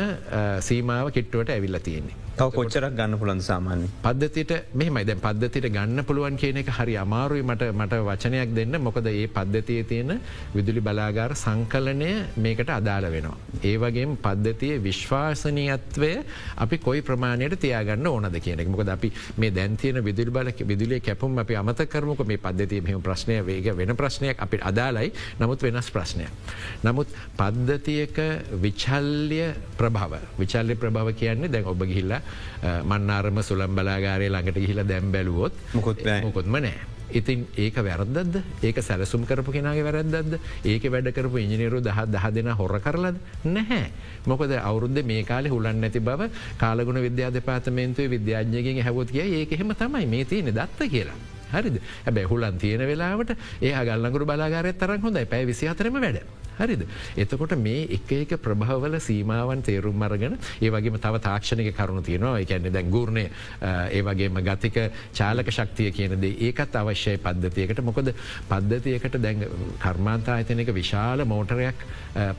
[0.69, 2.22] සීමාව කිට්ටුවට ඇවිල්ල තියෙන්නේ.
[2.37, 3.87] තව කොච්චරක් ගන්න පුළන් සාමාන්‍ය.
[4.03, 9.07] පද්ධතිට මෙහමයි දැන් පද්ධතිට ගන්න පුළුවන් කියන එක හරි අමාරුයි මට මට වචනයක් දෙන්න මොකද
[9.07, 10.13] ඒ පද්ධතිය තියෙන
[10.55, 13.37] විදුලි බලාගාර සංකලනය මේකට අදාළ වෙනවා.
[13.63, 16.11] ඒ වගේ පද්ධතිය විශ්වාසනීයත්වය
[16.57, 21.59] අපි කොයි ප්‍රමාණයට තියාගන්න ඕනද කියනෙක් මොකද අපි මේ දැන්තියන විදුලි බල විදුලිය කැපුම් අපි
[21.61, 26.25] අමත කරමක මේ පද්ධතිය මෙහම ප්‍රශ්නය වේග වෙන ප්‍රශ්නයක් අපිට අදාලයි නමුත් වෙනස් ප්‍රශ්නය.
[26.83, 28.17] නමුත් පද්ධතියක
[28.65, 29.41] විචල්්‍ය
[29.77, 32.22] ප්‍රභව විචල්්‍ය ප්‍රභව කියන්නේ දැන් ඔබ ගිහිල්ලා
[32.83, 36.73] මන්නාරම සුළම් බලාගාරය ළඟට ගිහිල දැම් බැලුවොත් මොකොත්ම නෑ.
[37.11, 42.49] ඉතින් ඒක වැරදද ඒක සැලසුම් කරපු කෙනගේ වැරදද ඒක වැඩ කරපු ඉජිනීරු දහ දහ දෙෙන
[42.59, 43.91] හොර කරලද නැහැ.
[44.25, 49.75] මොකද අවුරුද්ධ මේ කාලෙ හුලන් නැති බව කාලගුණ විද්‍යා දෙපාතමේන්තුවේ විද්‍යාඥයගෙන් හැවොත් කිය ඒක එහෙම
[49.75, 51.19] තමයි මේ තියෙන දත්ත කියලා.
[51.53, 51.81] හරිද?
[52.05, 55.25] හැබැ හුලන් තියෙන වෙලාවට ඒ ගල්ලගුරු බලාගාරය තරන් හොඳයි.
[55.25, 56.23] පැයි විසි අතරම වැඩ.
[56.57, 56.85] හරිද.
[57.17, 62.39] එතකොට මේ එක එක ප්‍රභවල සීමාවන් තේරුම් මරගෙන ඒ වගේම තව තාක්ෂණක කරුණු තියෙනවා.
[62.39, 63.25] එකැන්නේ දැන් ගූර්ණය
[63.63, 64.79] ඒ වගේම ගතික
[65.13, 67.81] චාලක ශක්තිය කියනද ඒකත් අවශ්‍යය පද්ධතියකට.
[67.81, 68.13] මොකද
[68.49, 69.45] පද්ධතියකට දැන්
[69.79, 71.85] කර්මාන්තා අතනක විශාල මෝටරයක්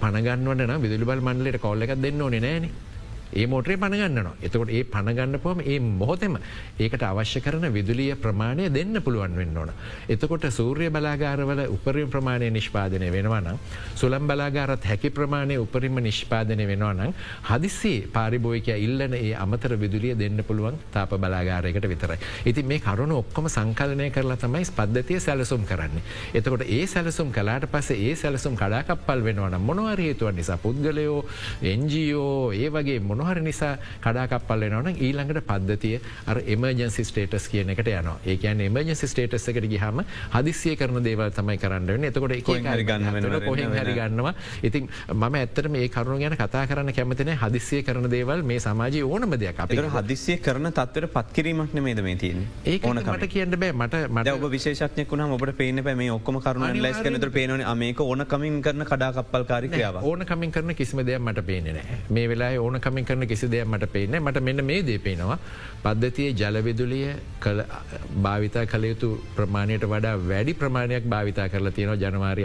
[0.00, 2.93] පණගන්නවන්න විදුලිබල් මණ්ඩලට කොල්ල එකක් දෙන්න ඕනෙ නෑනේ
[3.34, 6.36] ඒ මෝටරේ පණගන්නන එතකොට ඒ පණගන්න පොම ඒ මොහොතෙම
[6.78, 9.70] ඒකට අවශ්‍ය කරන විදුලිය ප්‍රමාණය දෙන්න පුළුවන් වෙන්න ඕන.
[10.08, 13.58] එතකොට සූර්ය බලාගාරවල උපරිම ප්‍රමාණය නිෂ්පාදනය වෙනවනම්
[13.94, 17.12] සුළම් බලාගාරත් හැකි ප්‍රමාණය උපරිම නිෂ්පාදනය වෙනවනම්
[17.44, 22.18] හදිස්සේ පාරිබෝයක ඉල්ලන ඒ අමතර විදුලිය දෙන්න පුළුවන් තාප බලාගාරයකට විතරයි.
[22.44, 26.02] ඉති මේ කරුණ ඔක්කොම සංකලනය කරලා තමයි පද්ධතිය සැලසුම් කරන්නේ.
[26.34, 31.20] එතකොට ඒ සැලසුම් කලාට පස ඒ සැලසුම් කඩාකප්පල් වෙනවන මොනවර හේතුවන් නිසා පුද්ගලයෝ
[31.64, 33.72] එන්ජෝ ඒ වගේ මොනහර නිසා
[34.04, 40.02] කඩාකප්පල් වෙනවන ඊළඟට පද්ධතිය අර එමර්ජන්සි ස්ටේටස් කියන එකට යන ඒකන් එමර්ජන්සි ස්ටේටස් එකට ගහම
[40.34, 42.66] හදිසිය කරන දේවල් තමයි කරන්න එතකොට කොහෙන්
[43.74, 44.34] හරි ගන්නවා.
[44.62, 49.36] ඉතින් මම ඇත්තට මේ කරුණු ගැන කතා කරන්න කැමතින හදිසිය කරන දේවල් මේ සමාජය ඕනම
[49.36, 53.72] දෙයක් අප හදිසිය කරන තත්වර පත්කිරීමක් නෙමේද මේ තියන ඒ ඕනකට කියන්න බෑ.
[53.74, 58.00] මට මට ඔබ විශේෂඥය වුණ ඔබට පේන පැ මේ ඔක්කම කරුණ ලස් කනතර පේනන මේක
[58.00, 62.80] ඕන කමින් කරන කඩාකප්පල් කාරිකාව ඕන කමින් කරන කිසිම දෙයක් මට පේනෙන මේ වෙලා ඕන
[62.80, 65.38] කමින් කරන කිසි දෙයක් මට පේන මට මෙන්න මේ දේ පේනවා.
[65.84, 67.08] පද්ධතිය ජලවිදුලිය
[68.18, 72.44] භාවිතා කළ යුතු ප්‍රමාණයට වඩා වැඩි ප්‍රමාණයක් භාවිතා කරලා තියෙනවා ජනවාරි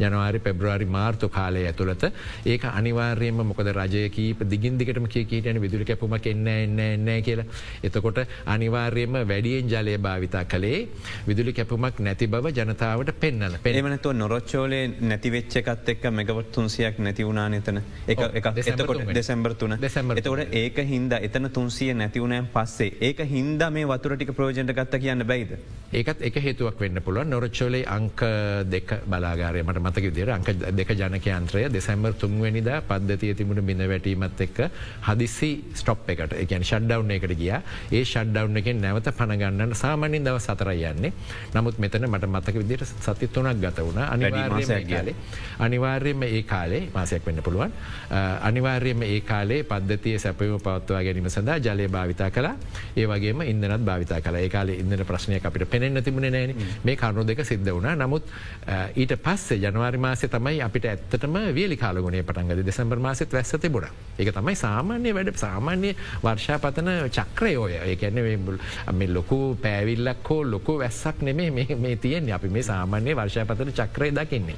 [0.00, 2.04] ජනවාරි පෙබ්‍රවාරි මාර්තු කාලය ඇතුළත.
[2.46, 7.48] ඒක අනිවාර්යම මොකද රජය කීප දිගින් දිගටම කියීටන විදුලි කැපුමක් එන්න එන්න එන්න කියලා.
[7.82, 10.80] එතකොට අනිවාර්යම වැඩියෙන් ජලය භාවිතා කළේ
[11.26, 17.48] විදුලි කැපුමක් නැති බව ජනතාවට පෙන්න්නල පෙමනතු නොරොච්චෝලේ නැතිවෙච්ච එකත් එක්ක මෙගවත් තුන්සියක් නැති වුණනා
[17.54, 17.82] එතන?
[18.08, 24.32] එතකොට දෙසැම්බර තුන දෙසැම්බර තවට ඒක හින්ද එතන තුන්සිය නැතිවුණෑම් පස්සේ ඒක හින්ද මේ වතුරටික
[24.32, 25.56] ප්‍රෝජන්ට ගත්ත කියන්න බයිද.
[25.92, 28.24] ඒකත් එක හේතුවක් වෙන්න පුළුව නොරච්චෝලේ අංක
[28.66, 34.62] දෙක බලාගාරයමට මතක විදිර අංක දෙක ජනකයන්ත්‍රය දෙසැම්බර් තුන්වැනිද පද්ධතිය තිබුණ බිඳ වැටීමත් එක්ක
[35.08, 37.52] හදිසි ස්ටොප් එකට එකන් ෂඩ්ඩව් එකට ගිය.
[37.92, 41.12] ඒ ෂඩ්ඩව් එකෙන් නැවත පණගන්නන්න සාමානින් දව සතර යන්නේ.
[41.54, 43.98] නමුත් මෙතන මට මතක විදිට සති තුනක් ගත වුණ.
[43.98, 45.14] අනිවාර්යලේ
[45.58, 46.88] අනිවාර්යම ඒ කාලේ.
[46.94, 47.72] මාසයක් වෙන්න පුළුවන්.
[48.42, 52.54] අනිවාර්යම ඒ කාලේ පද්ධතිය සැපයම පවත්වා ගැනීම සඳහා ජලය භාවිතා කලා
[52.96, 57.26] ඒ වගේම ඉන්නත් භාවිතා කල ඒ කාලේ ඉන්න ප්‍රශ්නය අපිට පෙනෙන්න්න තිබුණ නෑන මේ කරුණු
[57.26, 57.88] දෙක සිද්ධ වුණ.
[57.96, 58.24] නමුත්
[58.96, 63.88] ඊට පස්සේ ජනවාරි මාසය තමයි අපිට ඇත්තටම වියලි කාලගුණේ පටන්ගද දෙසම්බර් මාසත් වැස්ස තිබුණ.
[64.18, 67.72] එක තමයි සාමාන්‍ය වැඩ සාමාන්‍ය වර්ෂාපතන චක්‍රය ඔය.
[67.74, 68.20] ඒකැන
[68.92, 74.56] මේ ලොකු පෑවිල්ලක් හෝ ලොකු වැස්සක් නෙමේ මේ තියෙන් අපි මේ සාමාන්‍ය වර්ෂාපතන චක්‍රය දකින්නේ.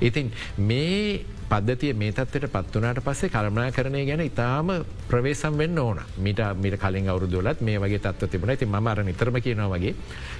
[0.00, 4.70] ඉතින් මේ පද්ධතිය මේ තත්වට පත්වනාට පස්සේ කළමනා කරණය ගැන ඉතාම
[5.08, 9.68] ප්‍රවේසම් වෙන්න ඕන මිට මිට කලින් අවුරුදුලත් මේ වගේ තත්ව තිබුණ ඇති මර නිතරම කියනවා
[9.70, 9.94] වගේ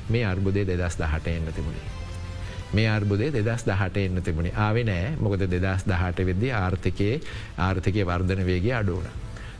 [0.09, 1.87] මේ අර්බුදේ දෙදස් දහට එන්න තිබුණේ.
[2.73, 7.21] මේ අර්බුදේ දෙදස් දහට එන්න තිබුණේ ආවෙ නෑ මොකද දෙදස් දහට වෙද්දි ආර්ථිකයේ
[7.59, 9.07] ආර්ථිකය වර්ධන වේගේ අඩුවන.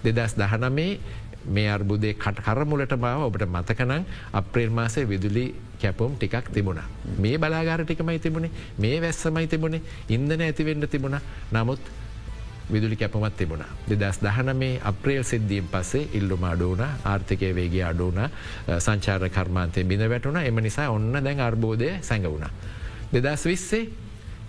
[0.05, 0.99] දෙදස් දහනමේ
[1.49, 6.81] මේ අර්බුදේ කට කරමුලට බව ඔබට මතකනං අප්‍රේල් මාසේ විදුලි කැපුම් ටිකක් තිබුණ.
[7.19, 11.19] මේ බලාගාර ටිකමයි තිබුණේ මේ වැස්සමයි තිබුණේ ඉන්දන ඇතිවෙන්න තිබුණ
[11.53, 11.81] නමුත්
[12.71, 13.65] විදුලි කැපමත් තිබුණ.
[13.89, 18.25] දෙදස් දහන මේ අප්‍රේල් සිද්ධීම් පස්සේ ඉල්ලුම අඩුවන ආර්ථිකය වේගේ අඩුවන
[18.79, 22.51] සංචාර කර්මාන්තය බිඳ වැටුණ එම නිසා ඔන්න දැන් අර්බෝධය සැඟවුණ.
[23.13, 24.06] දෙදස් විස්සේ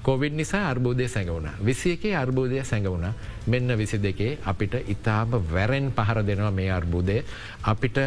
[0.07, 1.49] කොවිඩ් නිසා අර්බෝධය සැඟවුණ.
[1.59, 3.11] විසියකේ අර්බෝධය සැඟවුණ
[3.45, 7.17] මෙන්න විසි දෙකේ අපිට ඉතාම වැරෙන් පහර දෙනවා මේ අර්බුදය
[7.63, 7.99] අපිට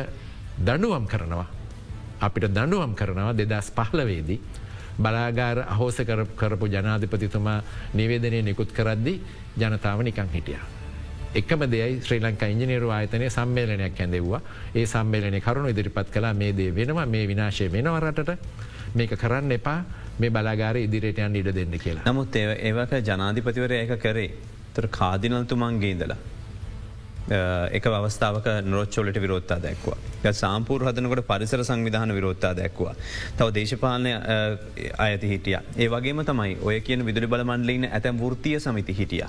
[0.59, 1.47] දඩුවම් කරනවා.
[2.21, 4.41] අපිට දඩුවම් කරනවා දෙදස් පහලවේදී.
[4.99, 6.01] බලාගාර අහෝස
[6.37, 7.61] කරපු ජනාධිපතිතුමා
[7.95, 9.21] නිවේදනය නිකුත් කරද්දි
[9.59, 10.57] ජනතාව නිකං හිටිය.
[11.35, 14.41] එකම දෙයි ශ්‍රී ලංකා ඉංජිනේරු ආයතනය සම්මේලනයක් ඇඳෙව්වා
[14.75, 18.39] ඒ සම්මේලනය කරුණු ඉදිරිපත් කලා මේ දේ වෙනවා මේ විනාශය වෙනවරටට
[18.95, 19.81] මේක කරන්න එපා
[20.21, 22.05] මේ බලාගාර ඉදිරියටයන් ඉඩ දෙන්න කියලා.
[22.09, 24.29] නමුත් ඒවක ජනාධිපතිවර ඒක කරේ
[24.75, 26.21] තර කාදිනල්තුමන්ගේ ඉඳලා.
[27.79, 32.95] එක අවස්ථාවක නොච්චොලට විරෝත්තා දැක්වා සාම්පූර් හදනකට පරිසර සංවිධාන විරෝත්තා දැක්වා.
[33.39, 34.13] තව දේශපාලනය
[34.99, 35.59] අයති හිටිය.
[35.79, 39.29] ඒ වගේම තමයි ඔය කියන විදුලි බලමන්ලීන ඇතැම් ෘතිය සමිති හිටිය.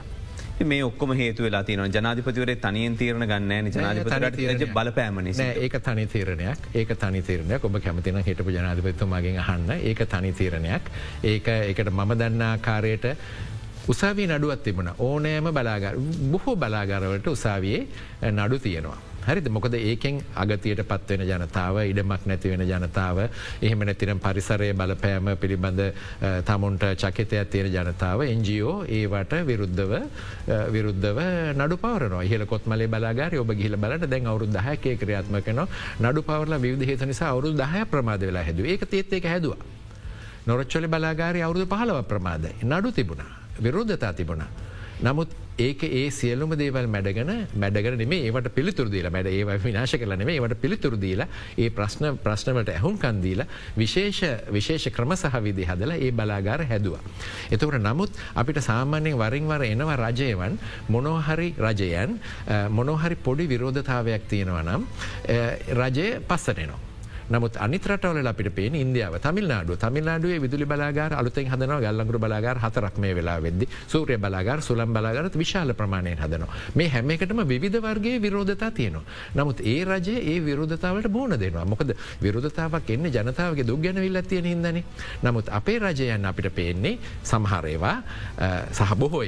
[0.63, 6.67] මේ ඔක්කොම හේතු වෙලා තින ජනාධිපතිවරේ තනියෙන් තීරණ ගන්න ජනාධිපති බලපෑමනි ඒක තනි තීරණයක්.
[6.75, 7.63] ඒක තනි තීරණයක්.
[7.63, 9.71] ඔබ කැමතින හිටපු ජනාධිපතිතුමාගෙන් අහන්න.
[9.71, 10.91] ඒක තනි තීරණයක්.
[11.23, 13.05] ඒක එකට මම දන්නා කාරයට
[13.87, 14.91] උසාවී නඩුවත් තිබුණ.
[14.99, 15.95] ඕනෑම බලාගර
[16.31, 19.10] බොහෝ බලාගරවලට උසාවියේ නඩු තියෙනවා.
[19.23, 23.19] හරිද මොකද ඒකෙන් අගතියට පත්වෙන ජනතාව ඉඩමක් නැතිවෙන ජනතාව
[23.61, 25.81] එහෙම නැතිනම් පරිසරය බලපෑම පිළිබඳ
[26.45, 29.93] තමුන්ට චකිතයක් තියෙන ජනතාව එන්ජෝ ඒවට විරුද්ධව
[30.71, 31.19] විරුද්ධව
[31.55, 35.61] නඩු පවරන හිල කොත්මලේ බලාගර ඔබ ගිල බලට දැන් අවුරු දහයකේ ක්‍රියාත්මකන
[36.01, 39.61] නඩු පවරල විවිධ හේත නිසා අවුරු දහය ප්‍රමාද වෙලා හැදුව ඒක තේත් එක හැදවා.
[40.47, 43.31] නොරච්චොලි බලාගාරය අවුරුදු පහලව ප්‍රමාදයි නඩු තිබුණා.
[43.59, 44.43] විරුද්ධතා තිබුණ.
[45.01, 50.23] නමුත් ඒක ඒ සියලුම දේවල් මැඩගෙන මැඩගෙන නෙේ ඒවට පිළිතුර දීලා මැඩ ඒ විනාශ කරන
[50.25, 54.21] මේ ඒවට පිළිතුර දීලා ඒ ප්‍රශ්න ප්‍රශ්නවට ඇහුම් කන්දීලා විශේෂ
[54.57, 57.01] විශේෂ ක්‍රම සහවිදි හදලා ඒ බලාගාර හැදවා.
[57.51, 60.59] එතකට නමුත් අපිට සාමාන්‍යයෙන් වරින්වර එනවා රජයවන්
[60.89, 62.15] මොනෝහරි රජයන්
[62.71, 64.87] මොනොහරි පොඩි විරෝධතාවයක් තියෙනවා නම්
[65.75, 66.90] රජය පස්සටනවා.
[67.31, 73.13] නමුත් අනිතරටවල අපිට පේන ඉන්දියාව තමිල්නාඩුව තමිල්නාඩුවේ විදුලි බලාගාර අලුතෙන් හදනව ගල්ලඟුරු බලාගාර හතරක් මේ
[73.13, 76.51] වෙලා වෙද්දි සූරය බලාගාර සුලම් බලාගරත් විශාල ප්‍රමාණයෙන් හදනවා.
[76.75, 79.03] මේ හැම එකටම විධ වර්ගේ විරෝධතා තියෙනවා.
[79.35, 84.83] නමුත් ඒ රජය ඒ විරෝධතාවට බෝන දෙනවා මොකද විරෝධතාවක් එන්න ජනතාවගේ දුක් ගැනවිල් ඇතියෙන හිදන.
[85.23, 87.97] නමුත් අපේ රජයන් අපිට පේන්නේ සමහරේවා
[88.71, 89.23] සහ බොහෝ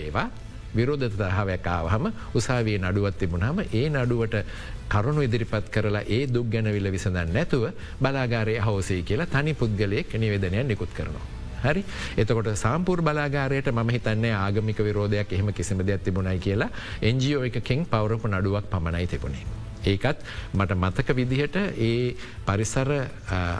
[0.73, 2.05] ඒවා විරෝධතාවයක්කාවහම
[2.35, 4.35] උසාවේ නඩුවත් තිබුණහම ඒ නඩුවට
[4.89, 7.63] කරුණු ඉදිරිපත් කරලා ඒ දුක් ගැනවිල්ල විසඳන්න නැතුව
[8.01, 11.25] බලාගාරය හෝසේ කියලා තනි පුද්ගලයෙක් නිවේදනයක් නිකුත් කරනවා.
[11.63, 11.83] හරි
[12.17, 18.27] එතකොට සාම්පූර් බලාගාරයට ම හිතන්නේ ආගමික විරෝධයක් එහෙම කිසිම දෙයක් තිබුණයි කියලා එන්ජියෝ එකකින් පවරපු
[18.29, 19.62] නඩුවක් පමණයි තිබුණේ.
[19.85, 20.17] ඒකත්
[20.53, 22.15] මට මතක විදිහට ඒ
[22.45, 22.89] පරිසර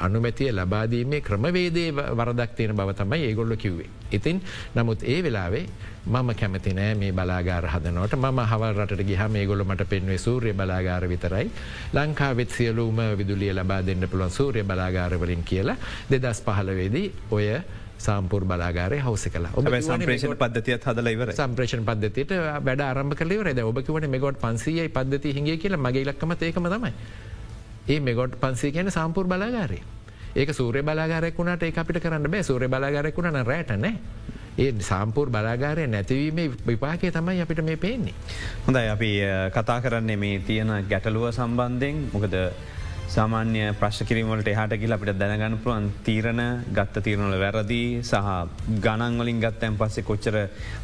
[0.02, 3.90] අනුමැතිය ලබාදීමේ ක්‍රමවේදේ වරදක් තියෙන බව තමයි ඒගොල්ල කිව්වේ.
[4.12, 4.42] ඉතින්
[4.76, 5.66] නමුත් ඒ වෙලාවේ
[6.06, 8.16] මම කැමති නෑ මේ බලාගාර හදනවට.
[8.16, 11.48] ම හවල් රට ගිහ මේ ගොල මට පෙන්වේ සූර්ය බලාගාර විතරයි.
[11.94, 15.78] ලංකාවෙත් සියලූම විදුලිය ලබා දෙන්න පුළුවන් සූර්ය බලාගාරවලින් කියලා.
[16.12, 17.48] දෙදස් පහලවේදී ඔය
[17.98, 24.10] සාම්පුර් බලාගාරය හවස කලා ඔබ සම්ප්‍රේෂණ පද්ධතියත් හදල ඉවර සම්ප්‍රේෂණ පද්ධතියට වැඩ ආරම්භ කලවරද ඔබකිවන
[24.10, 26.94] මෙගොඩ් පන්සියයි පද්ධති හිගේ කියලා මගේ ලක්කම ඒකම තමයි.
[27.90, 29.82] ඒ මෙගොඩ් පන්සේ කියන සම්පුර් බලාගාරය.
[30.36, 33.94] ඒක සූරය බලාගාරයක් වුණට ඒ අපිට කරන්න බෑ සූරය බලාගාරයක් වුණන රෑටනෑ.
[34.56, 38.14] ඒ සාම්පූර් බලාගාරය නැතිවීමේ විපාකය තමයි අපිට මේ පේන්නේ.
[38.68, 39.10] හොඳයි අපි
[39.52, 42.36] කතා කරන්නේ මේ තියෙන ගැටලුව සම්බන්ධයෙන් මොකද
[43.14, 46.42] සාමාන්‍ය ප්‍රශ් කිරීමට එහට කියල අපිට දැනගන්න පුළුවන් තීරණ
[46.78, 48.32] ගත්ත තීරණල වැරදි සහ
[48.86, 50.40] ගණන්වලින් ගත්තැන් පස්සේ කොච්චර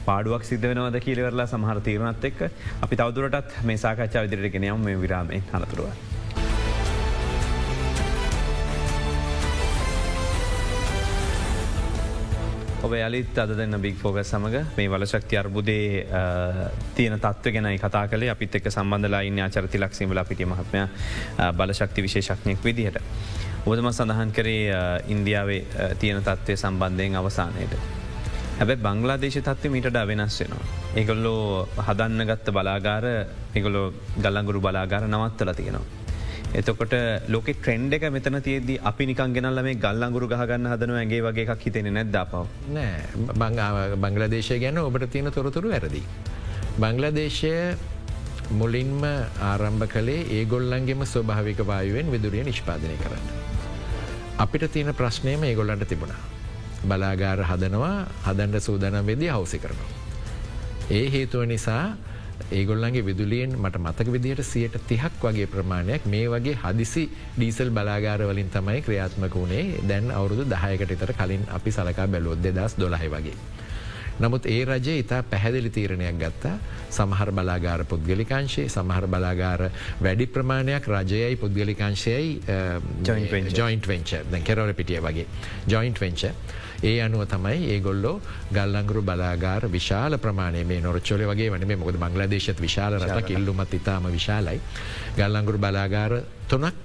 [0.05, 2.45] පාඩුවක් සිද්ධ වෙනවද කියලවෙරලා සමහර තීරණත් එක්
[2.85, 6.18] අපි තවදුරටත් මේ සාකච්ඡා විදිරට ගෙනයම් මේ විරාමේ අනතුරුව.
[12.79, 16.05] ඔබ යලිත් අද දෙන්න බික් ෆෝග සමඟ මේ වලශක්ති අර්බුදේ
[16.95, 20.85] තියන තත්ව ගැනයි කතා කලේ අපිත් එක් සම්බඳලා ඉන්න චරිති ලක්සිමල පිටි මහත්මය
[21.53, 23.03] බලශක්ති විශේෂක්නයක් විදිහට.
[23.65, 25.61] ඔබදම සඳහන් කරේ ඉන්දියාවේ
[25.99, 27.75] තියෙන තත්ත්වය සම්බන්ධයෙන් අවසානයට.
[28.59, 30.65] හැබැ බංගලාදේශ තත්ව මීටඩ වෙනස් වෙනවා.
[30.95, 33.05] ඒගොල්ලෝ හදන්න ගත්ත බලාගාර
[33.55, 33.83] එගොලො
[34.17, 35.98] ගල්ලංගුරු බලාගාර නවත්තල තියෙනවා.
[36.51, 36.93] එතකොට
[37.27, 41.61] ලෝක ට්‍රෙන්ඩ් එක මෙතන තියද අපි නිකන් ගෙනල්ල මේ ගල්ලංගුරු ගහගන්න හදන ඇගේ වගේ එකක්
[41.61, 46.01] හිතෙන නැද්ද පව නෑ බංගලදේශය ගැන ඔබට තියෙන තොරතුරු ඇරදි.
[46.77, 47.53] බංගලදේශය
[48.51, 49.05] මුලින්ම
[49.43, 53.25] ආරම්භ කළේ ඒගොල්ලන්ගේම ස්වභාවික වායුවෙන් විදුරිය නිෂ්පාදනය කරන්න.
[54.39, 56.21] අපිට තියෙන ප්‍රශ්නයම ඒගොල්ලන්ට තිබුණා.
[56.83, 59.89] බලාගාර හදනවා හදන්ඩ සූදනම් වෙදී හවසි කරනවා.
[60.89, 61.93] ඒ හේතුව නිසා
[62.51, 67.05] ඒගොල්ලන්ගේ විදුලියෙන් මට මතක විදිහට සියට තිහක් වගේ ප්‍රමාණයක් මේ වගේ හදිසි
[67.37, 69.65] ඩීසල් බලාගාරවලින් තමයි ක්‍රියාත්මක වුණේ.
[69.87, 73.37] දැන් අවුරුදු දහයකට ඉතර කලින් අපි සලකා බැලොත් දෙදස් දොළහයි වගේ.
[74.19, 76.55] නමුත් ඒ රජය ඉතා පැහැදිලි තීරණයක් ගත්තා.
[76.91, 79.61] සමහර බලාගාර පුද්ගලිකාංශයේ සමහර බලාගාර
[80.01, 82.41] වැඩි ප්‍රමාණයක් රජයයි පුද්ගලිකාංශයයි
[83.53, 85.27] ජොයින්ට වෙන්ච දැ කෙරවල පිටිය වගේ.
[85.67, 86.25] ජොයින්ට වෙන්ච.
[86.83, 92.99] ඒ අනුව තමයි ඒගොල්ලෝ ගල්ලංගුරු බලාගාර විශාල ප්‍රමාණය මේ නොරච්චොල වගේ වන මොකද මංගලදේශත් විශාල
[92.99, 94.61] රටක් ඉල්ලුමත් ඉතාම විශාලයි.
[95.17, 96.75] ගල්ලංගුරු බලාගාර තුනක්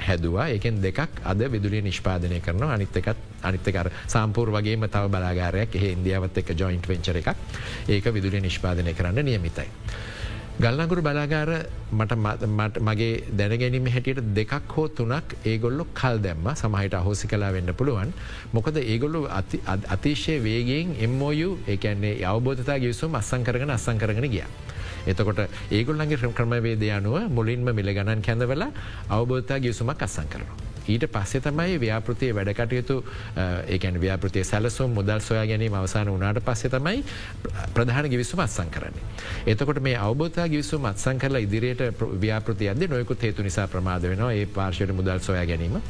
[0.00, 0.48] හැදවා.
[0.48, 5.74] එකෙන් දෙකක් අද විදුලිය නිෂ්පාදනය කරන අනිත්තකත් අනිත්තකර සම්පූර් වගේම තව බලාගාරයක්.
[5.74, 7.34] එහ ඉන්දියාවත් එක ජොයින්ට් වෙන්චර එකක්.
[7.88, 9.68] ඒක විදුලිය නිෂ්පාදනය කරන්න නියමිතයි.
[10.60, 11.50] ගල්ලංගුරු බලාගාර
[11.92, 18.12] මට මගේ දැනගැනීම හැටියට දෙකක් හෝ තුනක් ඒගොල්ලො කල් දැම්ම සමහිට අහෝසි කලා වෙන්න පුළුවන්
[18.52, 19.22] මොකද ඒගොල්ලු
[19.88, 24.44] අතිශය වේගෙන් එම්මෝයු ඒකන්නේ අවබෝධතා ගිවිසුම් අස්සං කරගෙන අස්සං කරගෙන ගිය.
[25.06, 28.66] එතකොට ඒගොල්ලන්ගේ ක්‍රමවේද අනුව මුලින්ම මිල ගණන් කැඳවල
[29.10, 30.69] අවබෝධතා ගිවිසුමක් අස්සං කරනවා.
[30.90, 32.96] ඊට පස්සේ තමයි ව්‍යාපෘතිය වැඩකටයුතු
[33.68, 37.04] ඒකන් ව්‍යාපෘතිය සැලසුම් මුදල් සොයා ගැනීම අවසාන වනාට පස්සේ තමයි
[37.74, 39.04] ප්‍රධාන ගිවිසුම අත්සං කරන්නේ.
[39.46, 41.82] එතකොට මේ අවබෝධතා ගිවිසුම් අත්සං කරලා ඉදිරියට
[42.20, 45.80] ව්‍යාපෘති අද නොයකුත් හේතු නිසා ප්‍රමාද වෙනවා ඒ පාර්ශයට මුදල් සොයා ගැනීම.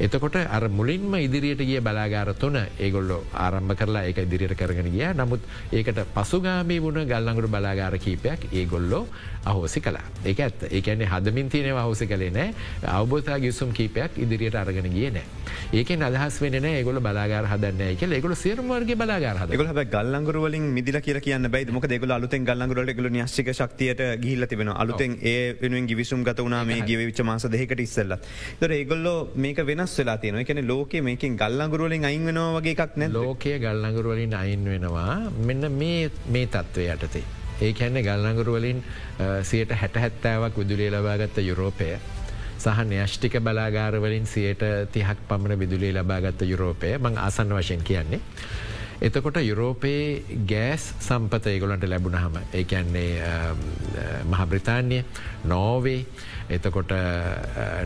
[0.00, 5.40] එතකොට අර මුලින්ම ඉදිරියට ගිය බලාගාර තුන ඒගොල්ලො ආරම්භ කරලා ඒක ඉදිරියට කරගෙන ගිය නමුත්
[5.72, 9.04] ඒකට පසුගාමී වුණ ගල්ලඟුරු බලාගාර කීපයක් ඒගොල්ලෝ
[9.44, 12.54] අහෝසි කලා ඒක ඇත් ඒකන්නේ හදමින් තියනව හෝසි කලේ නෑ.
[12.84, 15.24] අවබෝධතා ගිසුම් කීපයක් ඉදිරියට අරගෙන ගිය නෑ.
[15.72, 21.50] ඒක අදහස් වෙන ඒගොල බලාගර හදන්න එක ඒගොල සිරමර්ගේ බලාගර ගොල ගල්ලංගරුවලින් මිදිල කිය කියන්න
[21.50, 26.40] බයි මොක දෙගල අලුතෙන් ගල්ලංගරල ගල ශ්ික ශක්තියට ගිල්ල තිබෙන අලුතෙන් ඒ වෙනුවෙන් ගිවිසුම් ගත
[26.40, 28.16] වනා මේ ගිය විච මාස දෙකට ඉස්සල්ල
[28.60, 33.10] තොර ඒගොල්ලෝ මේක වෙනස් වෙලා තියෙන එකන ලෝක මේකින් ගල්ලංගරුවලින් අයින් වෙනවා වගේ එකක් නැ
[33.10, 35.30] ලෝකය ගල්ලංගරුවලින් අයින් වෙනවා.
[35.40, 37.39] මෙන්න මේ තත්ත්වය යටතේ.
[37.60, 38.82] ඒ ඇන්නේ ගල්නගරුවලින්
[39.42, 41.90] සියට හැට හැත්තාවක් විදුලිය ලබාගත්ත යුරෝපය
[42.58, 48.20] සහ න්‍යෂ්ටික බලාගාරවලින් සියට තිහක් පමණ විදුලිය ලබාගත්ත යුරෝපය මං ආසන්න වශයෙන් කියන්නේ.
[49.00, 53.12] එතකොට යුරෝපයේ ගෑස් සම්පත ඒගොලන්ට ලැබුණහම ඒකන්නේ
[54.24, 54.98] මහ බ්‍රතාන්ය
[55.44, 56.04] නෝවේ
[56.50, 56.92] එතකොට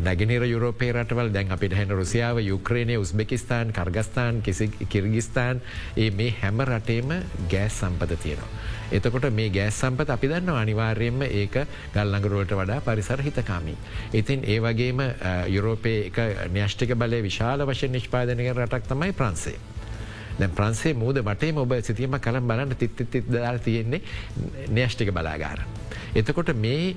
[0.00, 5.61] නැගනිර යුරෝපේ රටවල් දැන් අපිට හැන රුසියාව යුක්‍රේණය උස්බෙකිස්ාන් කර්ගස්ථාන් කිසි කිර්ගිස්ථාන්
[5.96, 7.12] ඒ මේ හැම රටේම
[7.50, 8.48] ගෑස් සම්පත තියෙනවා.
[8.92, 11.61] එතකොට මේ ගෑස් සම්පත අපි දන්න අනිවාර්යෙන්ම ඒක
[11.94, 13.77] ගල්ලඟරුවට වඩා පරිසර හිතකාමී.
[14.14, 15.05] ඉතින් ඒ වගේම
[15.48, 16.18] යුරෝපය එක
[16.50, 19.57] න්‍යෂ්ටික බලය විශාල වශය නිෂ්පාදනක රටක් තමයි ප්‍රන්සේ.
[20.38, 24.00] දැ ප්‍රන්සේ මූද මටේ ඔබ සිතියම කළම් බලන්න තිත්තිත් දාල් තියෙන්නේ
[24.70, 25.66] න්‍යෂ්ටික බලාගාර.
[26.14, 26.96] එතකොට මේ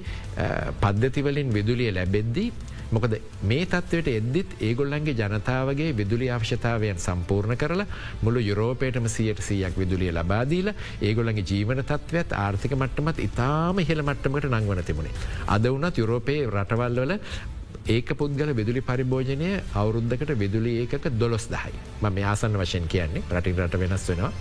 [0.82, 2.49] පද්ධතිවලින් විදුලිය ලැබෙද්දී
[2.89, 7.88] මොකද මේ තත්වයට එද්දිත් ඒගොල්ලන්ගේ ජනතාවගේ විදුලි අවශ්‍යතාවයන් සම්පූර්ණ කරලා
[8.21, 14.84] මුළු යුරෝපයටම සියට සියක් විදුලිය ලබාදීල ඒගොලන්ගේ ජීවන තත්වත් ආර්ථික මට්ටමත් ඉතාම හෙළ මට්ටමට නංවන
[14.84, 15.15] තිබුණේ.
[15.47, 17.13] අද වනත් යුරෝපයේ රටවල්වල
[17.88, 23.60] ඒක පුද්ගල විදුලි පරිභෝජනය අවුරුද්ධකට විදුලි ඒකක දොළොස් දහයි ම මේ ආසන්න වශයෙන් කියන්නේ රටින්
[23.60, 24.32] රට වෙනස් වෙනවා.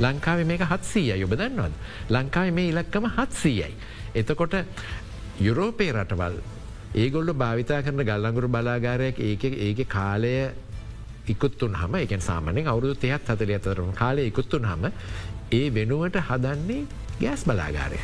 [0.00, 1.74] ලංකාව මේක හත්සීය යොබ දන්නවද.
[2.10, 3.74] ලංකාව මේ ඉලක්කම හත්සීයයි.
[4.14, 4.54] එතකොට
[5.40, 6.36] යුරෝපේ රටවල්
[6.94, 10.34] ඒගොල්ල භාවිතා කරන ගල්ලඟුරු බලාගාරයක් ඒක ඒක කාලය
[11.26, 14.84] ඉකුත්තුන් හම එක සාමනෙන් අවුදු තියත් හතල අතරම කාලය ඉකුත්තුන් හම
[15.52, 16.86] ඒ වෙනුවට හදන්නේ
[17.20, 18.00] ගෑස් බලාගාරය.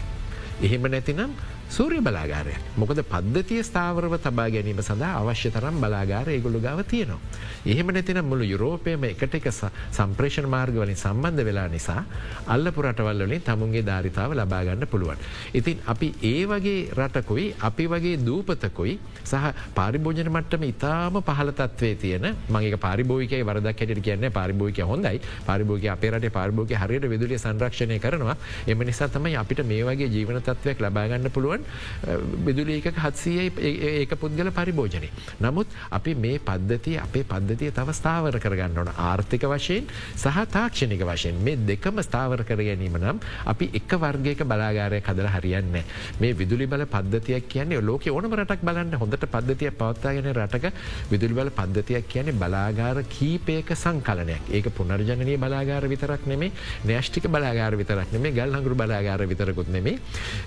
[0.60, 1.30] එහෙම නැතිනම්
[1.68, 7.18] සූරිය බලාගාරය මොකද පද්ධතිය ස්ථාවරව තබා ගැනීම සඳහා අවශ්‍ය තරම් බලාගාර ඒගොළු ගාව තියනවා.
[7.66, 12.02] එහෙම නැතිනම් මුළු යුරෝපයම එකට එක සම්ප්‍රේෂණ මාර්ගවලින් සම්බන්ධ වෙලා නිසා
[12.46, 15.20] අල්ල පුරටවල්ලින් තමුන්ගේ ධාරිතාව ලබාගන්න පුළුවන්.
[15.52, 22.78] ඉතින් අපි ඒ වගේ රටකොයි අපි වගේ දූපතකොයි සහ පාරිභෝජන මට්ටම ඉතාම පහලතත්වේ තියෙන මගේ
[22.78, 29.08] පාරිභෝිකය වරදක් හැට කියන්න පාරිභෝික හොඳයි පාරිභෝග අපේරට පාරිභෝග හරියට විදුලිය සංරක්ෂණය කරනවා එම නිසා
[29.10, 35.08] තමයි අපිට මේ වගේ ජීවන තත්වයක් ලබාගන්න පුළුවන් පුළුවන් බිදුලි එක හත්සය ඒක පුද්ගල පරිභෝජනය.
[35.40, 38.90] නමුත් අපි මේ පද්ධතිය අපේ පද්ධතිය තව ස්ථාවර කරගන්න ඕන.
[38.96, 41.42] ආර්ථික වශයෙන් සහ තාක්ෂණික වශයෙන්.
[41.42, 45.78] මේ දෙකම ස්ථාවර කර ගැනීම නම් අපි එක වර්ගයක බලාගාරය කදර හරියන්න
[46.20, 50.72] මේ විදුලි බල පද්ධතියක් කියන්නේ ලෝක ඕනම රටක් බලන්න හොඳට පද්ධතිය පවත්තාගෙන රටක
[51.10, 54.42] විදුලි බල පද්ධතියක් කියන්නේ බලාගාර කීපයක සංකලනයක්.
[54.50, 56.52] ඒක පුනර්ජනය බලාගාර විතරක් නෙමේ
[56.84, 59.98] නෑෂ්ටික බලාගාර විතරක් නෙමේ ගල් හඟුරු බලාගාර විතරකුත් නෙමේ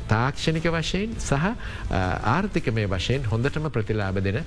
[0.08, 1.46] තාක්ෂණික වශයෙන් වශයෙන් සහ
[2.28, 4.40] ආර්ථික මේ වශයෙන් හොඳටම ප්‍රතිලාබ දෙන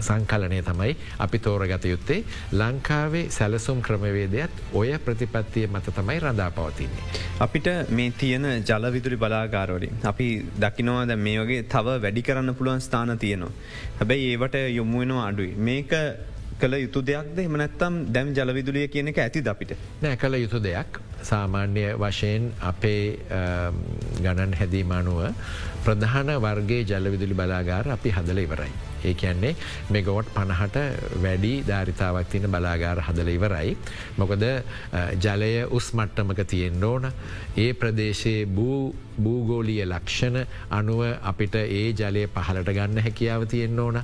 [0.00, 2.18] සංකලනය තමයි අපි තෝරගත යුත්තේ
[2.52, 7.04] ලංකාවේ සැලසුම් ක්‍රමවේදයත් ඔය ප්‍රතිපත්තිය මත තමයි රඳා පවතින්නේ.
[7.40, 10.28] අපිට මේ තියෙන ජලවිදුලි බලාගාරෝලින් අපි
[10.58, 13.52] දකිනවා ද මේ වගේ තව වැඩි කරන්න පුළුවන් ස්ථාන තියනවා.
[13.98, 15.54] හැබැයි ඒවට යොමුවෙනවා අඩුයි.
[15.60, 15.92] මේක
[16.58, 19.72] කළ යුතු දෙයක්ද එමනැත්තම් දැම් ජලවිදුලිය කියන එක ඇති අපිට.
[20.02, 23.18] නෑ කළ යුතු දෙයක් සාමාන්‍ය වශයෙන් අපේ
[24.18, 25.20] ගණන් හැදීමනුව
[25.84, 28.91] ප්‍රධාන වර්ගේ ජලවිදුලි බලාගාර අපි හදල ඉවරයි.
[29.04, 29.54] ඒ කියන්නේ
[29.90, 30.78] මෙගොට් පණහට
[31.22, 33.76] වැඩි ධාරිතාවක් තින බලාගාර හදල ඉවරයි.
[34.16, 34.44] මොකද
[35.18, 37.10] ජලය උස් මට්ටමක තියෙන්න්න ඕන.
[37.56, 38.46] ඒ ප්‍රදේශයේ
[39.18, 40.38] භූගෝලිය ලක්ෂණ
[40.70, 44.02] අනුව අපිට ඒ ජලය පහලට ගන්න හැකියාව තියෙන්න්න ඕන.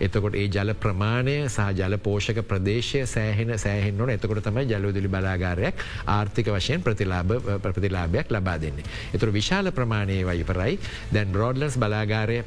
[0.00, 5.84] එතකොට ඒ ජල ප්‍රමාණය සහ ජල පෝෂක ප්‍රදේශය සෑහෙන සෑහෙන් ඕන එතකොට තමයි ජලවිදුලි බලාගාරයක්
[6.08, 8.88] ආර්ථික වශයෙන් ප්‍රතිලාභ ප්‍රතිලාභයක් ලබා දෙන්නේ.
[9.14, 10.78] එතුර විශාල ප්‍රමාණය වයිපරයි
[11.12, 12.42] දැන් රෝඩලන්ස් බලාගාරය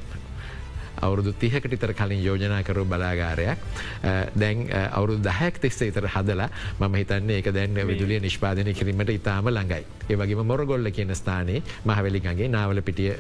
[1.05, 3.57] අවුරුදු තිහකටිතර කලින් යෝජනාකරු බලාගාරයක්
[4.35, 9.83] දැන් අවුරු දහැක් තිස්සේ ඉතර හදලා මම හිතන්නේ ඒක දැන් විදුලිය නිෂ්පාදනය කිරීමට ඉතාම ළඟයි.
[10.05, 13.11] ඒවගේම මොරගොල්ල කියන ස්ථානයේ මහවැලිගගේ නාවල පිටිය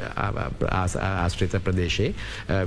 [0.71, 2.09] ආශ්‍රිත ප්‍රදේශයේ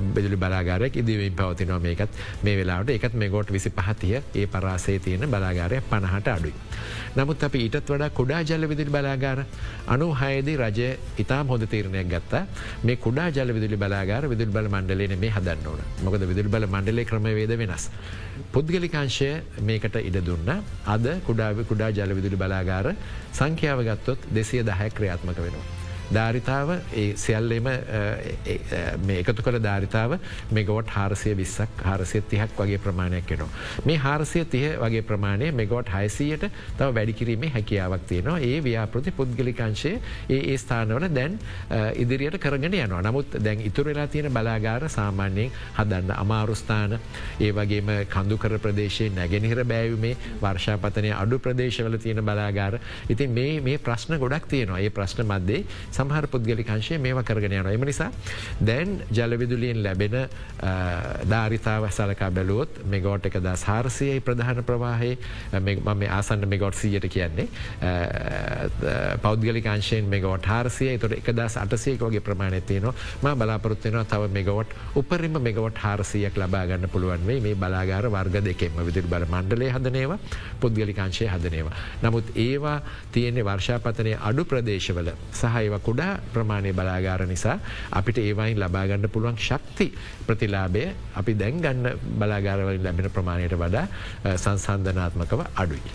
[0.09, 5.29] බෙදුලි බලාගාරයක් ඉදිවීම පවතිනවා මේකත් මේ වෙලාට එකත් මේ ගෝට් විසි පහතිය ඒ පරාසේ තියෙන
[5.29, 6.55] බලාගාරය පණහට අඩුයි.
[7.15, 9.39] නමුත් අපි ඊටත් වඩා කුඩා ජල විදිලි බලාගාර
[9.87, 12.43] අනු හයදී රජය ඉතාම හොඳ තීරණයක් ගත්තා
[12.83, 17.05] මේ කුඩා ජල විදුලි බලාගාර විදුල් බල මණ්ඩලේ මේ හදන්න ඕන මොකද විදුල් බල මණ්ඩලේ
[17.05, 17.89] ක්‍රමවේද වෙනස්.
[18.53, 19.31] පුද්ගලිකාංශය
[19.69, 20.53] මේකට ඉඩ දුන්න
[20.95, 22.93] අද කුඩාව කුඩා ජල විදුලි බලාගාර
[23.33, 25.76] සංඛ්‍යාව ගත්තොත් දෙසිය දහැ ක්‍රියාත්මක වෙනවා.
[26.09, 27.67] ධාරිතාව ඒ සියල්ලෙම
[29.01, 30.17] මේ එකතු කළ ධාරිතාව
[30.51, 33.49] මෙගොට් හාරසය විස්සක් හාරසය තිහක් වගේ ප්‍රමාණයක් එනවා.
[33.85, 38.39] මේ හාරසය තිය වගේ ප්‍රමාණය මෙගොට් හයිසයට තව වැඩිකිරීමේ හැකියාවක් තියෙනවා.
[38.41, 39.93] ඒ ව්‍යාපෘති පුද්ගලිකංශය
[40.29, 41.39] ඒ ඒ ස්ථානවල දැන්
[41.95, 43.01] ඉදිරියට කරගෙන යනවා.
[43.01, 46.99] නමුත් දැන් ඉතුරලා තියෙන බලාගාර සාමාන්‍යයෙන් හදන්න අමාරුස්ථාන
[47.39, 52.79] ඒ වගේම කඳුකර ප්‍රදේශයේ නැගෙනහිර බෑවුමේ වර්ෂාපතනය අඩු ප්‍රදේශවල තියෙන බලාගාර.
[53.09, 54.79] ඉතින් මේ මේ ප්‍රශ්න ගොඩක් තියෙනවා.
[54.79, 55.63] ඒ ප්‍රශ්න මධ්‍යේ
[55.97, 58.09] සමහර පුද්ගලිකංශය මේවා කරගෙන යන එම නිසා
[58.61, 60.17] දැන් ජලවිදුලියෙන් ලැබෙන
[61.27, 65.17] ධාරිතාව සලකා බැලුවොත් මෙගෝට් එක දස් හාරසයයි ප්‍රධාන ප්‍රවාහේ
[65.55, 67.47] මම ආසන්න මෙගොට් සියට කියන්නේ.
[69.21, 72.93] පෞද්ගලිකාංශයෙන් මෙගෝට් හාරසිය තොට එක දස් අටසයකෝගේ ප්‍රමාණය තියනවා.
[73.23, 79.07] ම බලාපොරත්වෙනවා තව මෙගවට් උපරිම මෙගවට් හාරසියක් ලබාගන්න පුළුවන් වේ මේ බලාගාර වර්ග දෙකෙම විදිරි
[79.07, 80.19] බල මණ්ඩලේ හදනේවා
[80.59, 81.75] පුද්ගලිකාංශය හදනේවා.
[82.03, 82.77] නමුත් ඒවා
[83.11, 85.11] තියෙන්නේ වර්ෂාපතනය අඩු ප්‍රදේශවල.
[85.33, 87.57] සහයිව කුඩා ප්‍රමාණය බලාගාර නිසා
[87.91, 89.87] අපිට ඒවයින් ලබාගන්න පුළුවන් ශක්ති
[90.27, 90.83] ප්‍රතිලාබය
[91.15, 91.85] අපි දැන් ගන්න
[92.19, 93.85] බලාගාරවලින් ලැබෙන ප්‍රමාණයට වඩා
[94.37, 95.93] සංසන්ධනාත්මකව අඩුයි.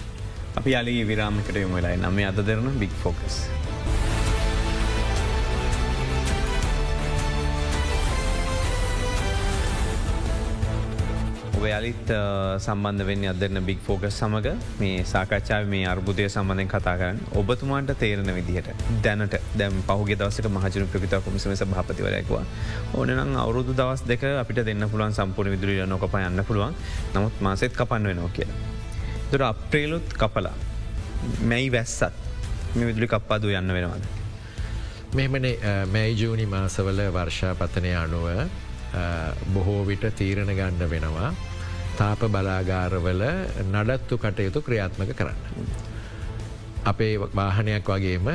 [0.56, 3.36] අපි අලි විරාමිකට යොමලයි නම අද දෙරන බික් ෆෝකස්.
[11.62, 12.10] ඔයාලිත්
[12.58, 18.30] සම්බන්ධ වෙන්න අදන්න බික් ෆෝකස් සමඟ මේ සාකච්ඡාව මේ අර්බුදය සම්බඳධෙන් කතා කරන්න ඔබතුමාන්ට තේරණ
[18.34, 18.70] විදිහට
[19.04, 22.42] දැනට දැම් පහුගේ දවසක මහජන ප්‍රිතා කොමිසම භාපතිවරයකවා
[22.94, 26.74] ඕනනම් අවුරුදු දවස් දෙක අපිට දෙන්න පුළුවන් සම්පූර්ණ විදුලිය නොකප යන්න පුළුවන්
[27.14, 28.58] නමුත් මාසෙත් කපන්න වෙනවා කියලා.
[29.30, 30.56] දුර අප්‍රේලුත් කපලා
[31.44, 32.18] මැයි වැස්සත්
[32.74, 34.04] මේ විදුලි කප්පාදු යන්න වෙනවාද.
[35.14, 35.48] මෙමන
[35.92, 38.28] මැයි ජූනි මාසවල වර්ෂාපතනය අනුව
[39.54, 41.32] බොහෝ විට තීරණ ගණ්ඩ වෙනවා
[41.94, 43.22] තාප බලාගාරවල
[43.64, 45.91] නඩත්තු කටයුතු ක්‍රියාත්මක කරන්න.
[46.84, 48.28] අපේ වාහනයක් වගේම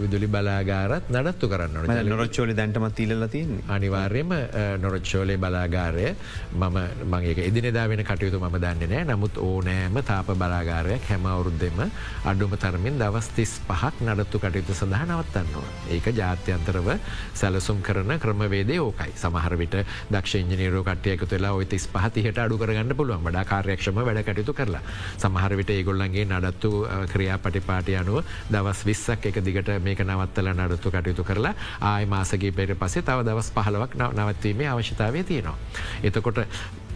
[0.00, 4.32] විදුලි බලාගාරත් නඩත්තු කරන්න නොරච්චෝලි දැන්ටමත් තිීලලති අනිවාර්යම
[4.80, 6.06] නොරච්චෝලේ බලාගාරය
[6.54, 6.78] මම
[7.12, 11.84] මගේ එදිනෙදා වෙන කටයුතු ම දන්න නෑ නමුත් ඕනෑම තාප බලාගාරයක් හැම අවුරුද්ධෙම
[12.24, 15.68] අඩුම තරමින් දවස් තිස් පහක් නඩත්තු කටයුතු සඳහ නවත්තන්නවා.
[15.90, 16.88] ඒක ජාත්‍යන්තරව
[17.34, 19.12] සැලසුම් කරන ක්‍රමවේදේ ඕකයි.
[19.16, 19.76] සමහර විට
[20.10, 23.22] දක්ෂ ඉජනීරෝ කටයක තුලා ඔය තිස් පහතිහට අඩු කරගන්න පුළුවන්.
[23.22, 24.82] වඩා කාර්යක්ෂම වැඩ කටයුතු කරලා.
[25.18, 26.72] සමහර විට ඒගොල්ලන්ගේ නඩත්තු
[27.12, 32.74] ක්‍රියාපට පටිපාටි අනුව දවස් විස්සක් එක දිගට මේක නවත්තල නඩත්තු කටයුතු කරලා ආය මාසගේ පෙර
[32.74, 35.56] පසේ තව දවස් පහලවක් නවත්වීමේ අවශ්‍යතාවය තියෙනවා.
[36.02, 36.38] එතකොට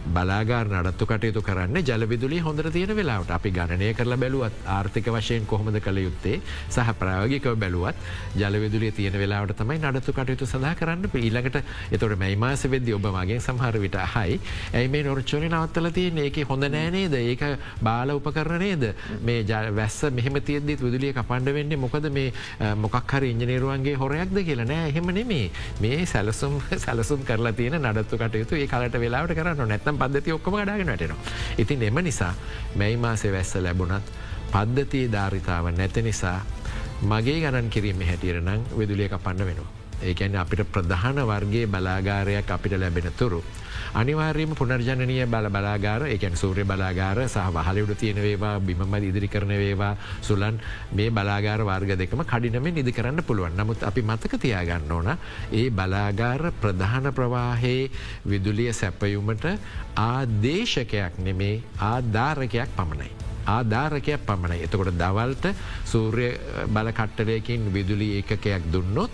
[0.05, 3.31] බලාගාර නඩත්තු කටයුතු කරන්න ජලවිදුලි හොඳර තියෙන වෙලාවට.
[3.31, 6.41] අපි ගණනය කරලා බැලුවත් ආර්ථික වශයෙන් කොහොමද කළ යුත්තේ?
[6.69, 7.95] සහ ප්‍රාවගික බැලුවත්
[8.35, 11.07] ජලවිදුලිය තියෙන වෙලාවට තමයි නඩත්තු කටයුතු සඳහා කරන්න.
[11.15, 11.57] ඊළඟට
[11.91, 14.39] එතොට මයිමාස වෙද්දි ඔබමගේ සහර විට හයි
[14.73, 17.43] ඇයි මේ නොරච්චෝලි නවත්තල තියන ඒක හොඳ නෑනේද ඒක
[17.81, 18.83] බාල උපකරනේද
[19.21, 22.33] මේ වැස්ස මෙහම තියද්දිත් විදුලිය කපන්ඩ වෙන්නේ මොකද මේ
[22.77, 24.65] මොකක්හර ඉංජනේරුවන්ගේ හොරයක්ද කියලා?
[24.65, 25.47] නෑ එහෙම නෙමේ.
[25.79, 30.55] මේ සැලසුම් සැලසුම් කරලා තියෙන නඩත්තු කටයුතු ඒ කලට වෙලාවට කරන්න නැත්ත නැත්නම් පද්ධති ඔක්කොම
[30.55, 31.17] ගඩාගෙනටනවා.
[31.57, 32.33] ඉතින් එම නිසා
[32.75, 34.03] මැයි මාසේ වැස්ස ලැබුණත්
[34.51, 36.41] පද්ධතියේ ධාරිතාව නැත නිසා
[37.03, 39.71] මගේ ගණන් කිරීම හැටියරනම් විදුලිය කපන්න වෙනවා.
[40.01, 43.43] ඒකැන අපිට ප්‍රධාන වර්ගේ බලාගාරයක් අපිට ලැබෙන තුරු.
[43.93, 49.93] අනිවාර්යම පුනර්ජනනය බල බලාගාර එකන් සූරය බලාගාර සහ වහලුඩ තියෙන වේවා බිමම ඉදිරි කරන වේවා
[50.21, 50.59] සුලන්
[50.91, 55.09] මේ බලාගාර වර්ග දෙකම කඩිනම නිදි කරන්න පුළුවන් නමුත් අපි මතක තියාගන්න ඕන
[55.53, 57.91] ඒ බලාගාර ප්‍රධාන ප්‍රවාහයේ
[58.25, 59.45] විදුලිය සැපයුමට
[59.97, 63.11] ආදේශකයක් නෙමේ ආධාරකයක් පමණයි.
[63.47, 64.63] ආධාරකයක් පමණයි.
[64.63, 65.53] එතකොට දවල්ට
[65.85, 66.27] සූර්ය
[66.67, 69.11] බලකට්ටලයකින් විදුලි ඒකකයක් දුන්නොත්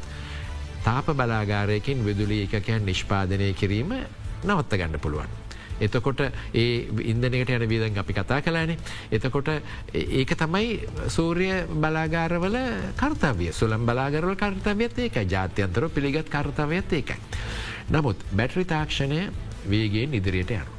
[0.81, 3.91] තාප බලාගාරයකින් විදුලි එකකයන් නිෂ්පාදනය කිරීම
[4.43, 5.37] නවත්ත ගන්න පුළුවන්.
[5.79, 6.21] එතකොට
[6.53, 8.77] ඒ ඉන්දනයට යන වීදන් අපි කතා කලානේ.
[9.11, 9.51] එතකොට
[9.93, 12.57] ඒක තමයි සූරිය බලාගාරවල
[12.99, 17.19] කර්තාවිය සුළම් බලාගරවල කර්තාවයත් ඒක ජාත්‍යන්තර පිළිගත් කර්තාවයත් ඒකයි.
[17.91, 19.29] නමුත් බැටරි තාක්ෂණය
[19.67, 20.73] වේගෙන් ඉදිරියට යනු.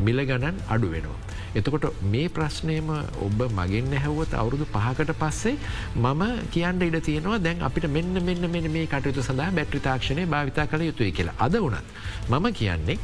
[0.00, 1.29] මිල ගණන් අඩු වෙනවා.
[1.52, 2.90] එතකොට මේ ප්‍රශ්නයම
[3.20, 5.56] ඔබ මගෙන් නැහැවුවත් අවුරුදු පහකට පස්සේ
[5.96, 10.66] මම කියන්න ඉඩ තියෙනවා දැන් අපිට මෙන්න මෙන්න මෙන්න මේ කටයුතු සඳහා බැට්‍රි තාක්ෂණය භාවිතා
[10.66, 11.84] කළ යුතුයි කියලා අද වනත්.
[12.30, 12.98] මම කියන්නේ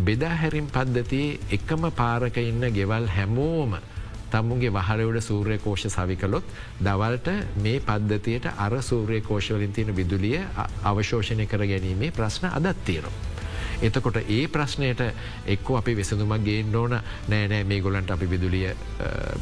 [0.00, 3.74] බෙදාහැරිම් පද්ධතියේ එකම පාරක ඉන්න ගෙවල් හැමෝම
[4.30, 10.38] තමුන්ගේ වහලවට සූරය කෝෂ සවිකලොත් දවල්ට මේ පද්ධතියට අර සූරය කෝෂවලින් තියෙන විදුලිය
[10.84, 13.29] අවශෝෂණය කර ගැනීමේ ප්‍රශ්න අදත් තියෙනවා.
[13.82, 15.02] එතකොට ඒ ප්‍රශ්නයට
[15.46, 16.96] එක්කෝ අපි වෙසඳුමක් ගේන්න ඕන.
[17.28, 18.74] නෑනෑ මේ ගොලන්ට අපි විදුලිය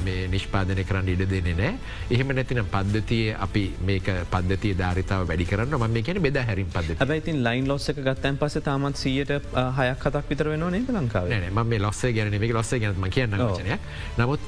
[0.05, 1.75] මේ නිෂ්පාදනය කරන්න ඉඩ දෙන්නේ නෑ.
[2.11, 6.99] එහෙම නැතින පද්ධතිය අපි මේක පද්ධතිය ධාරිතාව වැඩි කරන්න ම මේ කියන බෙද හැරින් පද
[7.01, 9.33] ඇයිතින් ලයින් ලොස්සක ගත්තන් පස තාමත් සියට
[9.79, 13.79] හයක් කතක් විතර වෙන නේ ලංකාව ම මේ ලොස්සේ ගැන මේ ලොස්සේ ගැනම කියන්න චනය
[14.19, 14.41] නමුත්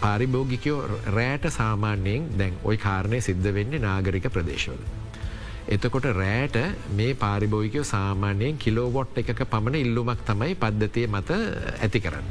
[0.00, 0.78] පාරිභෝගිකයෝ
[1.16, 4.80] රෑට සාමාන්‍යයෙන් දැන් ඔයි කාරණය සිද්ධ වෙන්නේ නාගරික ප්‍රදේශවල.
[5.66, 6.56] එතකොට රෑට
[6.92, 11.30] මේ පාරිභෝයිකයෝ සාමාන්‍යයෙන් කිලෝවොට් එකක පමණ ඉල්ලුමක් තමයි පද්ධතිය මත
[11.80, 12.26] ඇති කරන්න.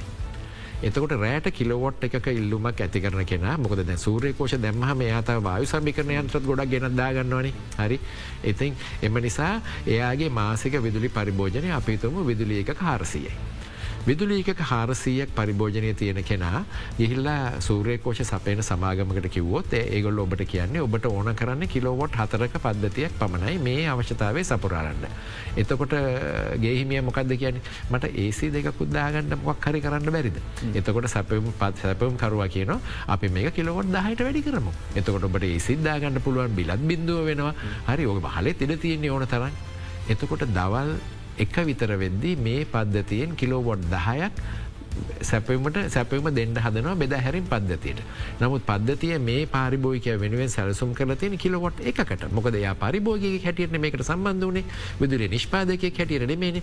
[0.84, 6.12] එතකොට රෑට කිලවොට් එක ඉල්ලුමක් ඇති කරන කෙන මොකද දැ සූරයකෝෂ දැම්හම යාතාව වායු සමිකරන
[6.12, 8.00] යන්ත්‍රත් ගොඩක් ගෙනදාගන්නවන හරි
[8.44, 13.34] ඉතින් එම නිසා එයාගේ මාසික විදුලි පරිභෝජනය අපිතුම විදුලිය එක කාරසියයි.
[14.06, 16.64] විදුලීක හාරසීයක් පරිභෝජනය තියෙන කෙනා
[16.98, 23.56] ගිහිල්ලා සූරයකෝෂ සපයන සමාගමකට කිව්වොත් ඒගොල් ඔබට කියන්නේ ඔබට ඕන කරන්න කිලෝවොට් හතරක පද්ධතියක් පමණයි
[23.60, 25.08] මේ අවශ්‍යතාවේ සපුරාරන්න.
[25.56, 25.96] එතකොට
[26.60, 30.38] ගේහිමිය මොකක්ද කියන්න මට ඒසි දෙක කුද්දාගන්න මොක් හරි කරන්න බැරිද.
[30.74, 32.76] එතකොට සැපම පත් සැපම් කරුවා කියන
[33.08, 37.56] අපි මේ කිලොවොත් දහයට වැඩි කරම එතකොට ඔබට ඒ සිද්ධාගන්න පුළුවන් බිලත් බිඳුව වෙනවා
[37.88, 39.60] හරි ඕක හලෙ තිර තියෙන්නේ ඕන තරන්.
[40.10, 40.98] එතකොට දවල්
[41.38, 44.42] එක විතර වෙද්දී මේ පද්ධතියෙන් කිලෝවොඩ් දහයක්
[45.22, 48.02] සැපීමට සැපීම දෙන්න හදනවා බෙද හැරින් පද්ධතියට.
[48.40, 54.04] නමුත් පද්ධතිය මේ පාරිබෝික වෙනුවෙන් සැලසුම් කල තියෙන කිලොවොට් එකකට මොකද යා පරිභෝගගේ හැටියට මේකට
[54.04, 54.64] සම්බන්ධ වනේ
[55.00, 56.62] විදුලිය නිෂ්පාදකය හැටියට නෙමේන.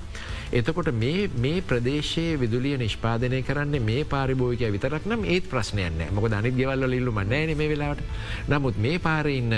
[0.53, 6.87] එතකොට මේ ප්‍රදේශයේ විදුලිය නිෂ්පාදනය කරන්න මේ පාරිභෝගය විතරක් නම් ඒත් ප්‍රශ්නයන්න මොක අනි ගෙවල්ල
[6.87, 8.05] ලිල්ලු මන්නෑන මේ වෙලාවට.
[8.49, 9.57] නමුත් මේ පාරඉන්න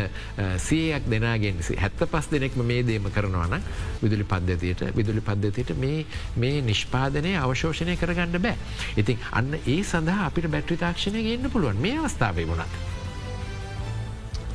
[0.59, 3.61] සියයක් දෙනාගෙන් හැත්ත පස් දෙනෙක්ම මේ දේම කරනවාන
[4.03, 8.57] විදුලි පද්ධතියට විදුලි පද්ධතියට මේ නිෂ්පාදනය අවශෝෂණය කරගන්න බෑ.
[8.97, 12.75] ඉතින් අන්න ඒ සඳහා අපිට බැට්‍රි තාක්ෂණය ගන්න පුළුවන් මේ අවස්ථාවේ වුණත්.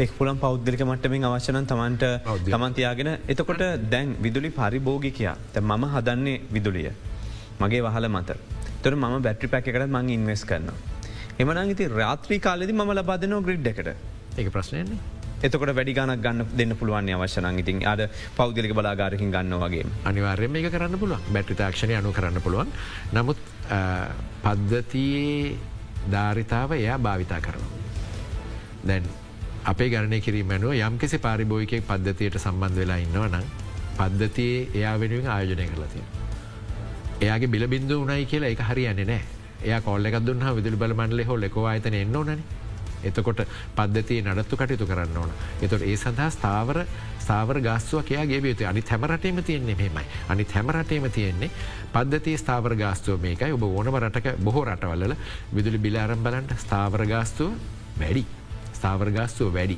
[0.03, 2.05] එක් පුළන් පෞද්ගලික මට්ටමින් අවශ්‍යනන් තමන්ට
[2.45, 6.91] තමන්තියාගෙන එතකොට දැන් විදුලි පරිභෝගිකයා ත මම හදන්නේ විදුලිය.
[7.61, 8.37] මගේ වහල මත.
[8.83, 10.71] තොර මම බැට්‍රි පැක එකට මං ඉන්වස් කරන්න.
[11.41, 13.93] එමන ඉති රාත්‍රී කාලෙදි ම ලබාදනෝ ග්‍රිඩ් එකට
[14.37, 15.16] ඒ ප්‍රශ්නයන්නේ.
[15.39, 19.85] එතකොට වැඩිගනක් ගන්න දෙන්න පුළුවන් අවශ්‍යන ඉතින් අද පෞද්ගලික බලාගාරකින් ගන්න වගේ.
[20.05, 21.21] අනිවාර්යම එක කරන්න පුළුවන්.
[21.29, 22.67] බැට්‍රි තාක්ෂණය අනු කරන්න පුළුවන්.
[23.13, 23.37] නමුත්
[24.43, 25.57] පද්ධතියේ
[26.11, 27.71] ධාරිතාව එයා භාවිතා කරනවා.
[28.83, 29.03] දැන්
[29.65, 33.45] අපේ ගණනය කිරීමනුව යම්කිසි පාරිභෝයිකෙක් පද්ධතියට සම්බන්ධ වෙලා ඉන්නවා නම්
[33.97, 36.05] පද්ධතියේ එයා වෙනුවෙන් ආයෝජනය කරලතිය.
[37.21, 39.23] එයාගේ බිල බිඳු වනයි කියලා එක හරි යන්නේ නෑ
[39.65, 42.65] එය කොල්ල එකක් දුන්න විදුලි බල මණ්ඩලෙ හොල්ල එකවායතන එන්න ඕනනේ.
[43.09, 43.41] එතකොට
[43.75, 45.31] පද්ධතිය නඩත්තු කටයුතු කරන්න ඕන.
[45.61, 46.79] එතොට ඒ සඳහා ස්ථාවර
[47.19, 50.05] ස්ථාවර ගස්සුව කියයාගේ යුතු අනි හැමරටේම තියෙන්නේ මෙමයි.
[50.29, 51.51] අනි හැමරටේම තියෙන්නේ
[51.93, 55.15] පද්ධති ස්ථාවර ගාස්තුව මේකයි ඔබ ඕනම රටක බොහෝ රටවල්ල
[55.53, 57.51] විදුලි බිලාරම් බලන්ට ස්ථාවර ගාස්තුව
[57.99, 58.25] වැඩි.
[58.73, 59.77] ස්ථාවර ගාස්තුව වැඩි.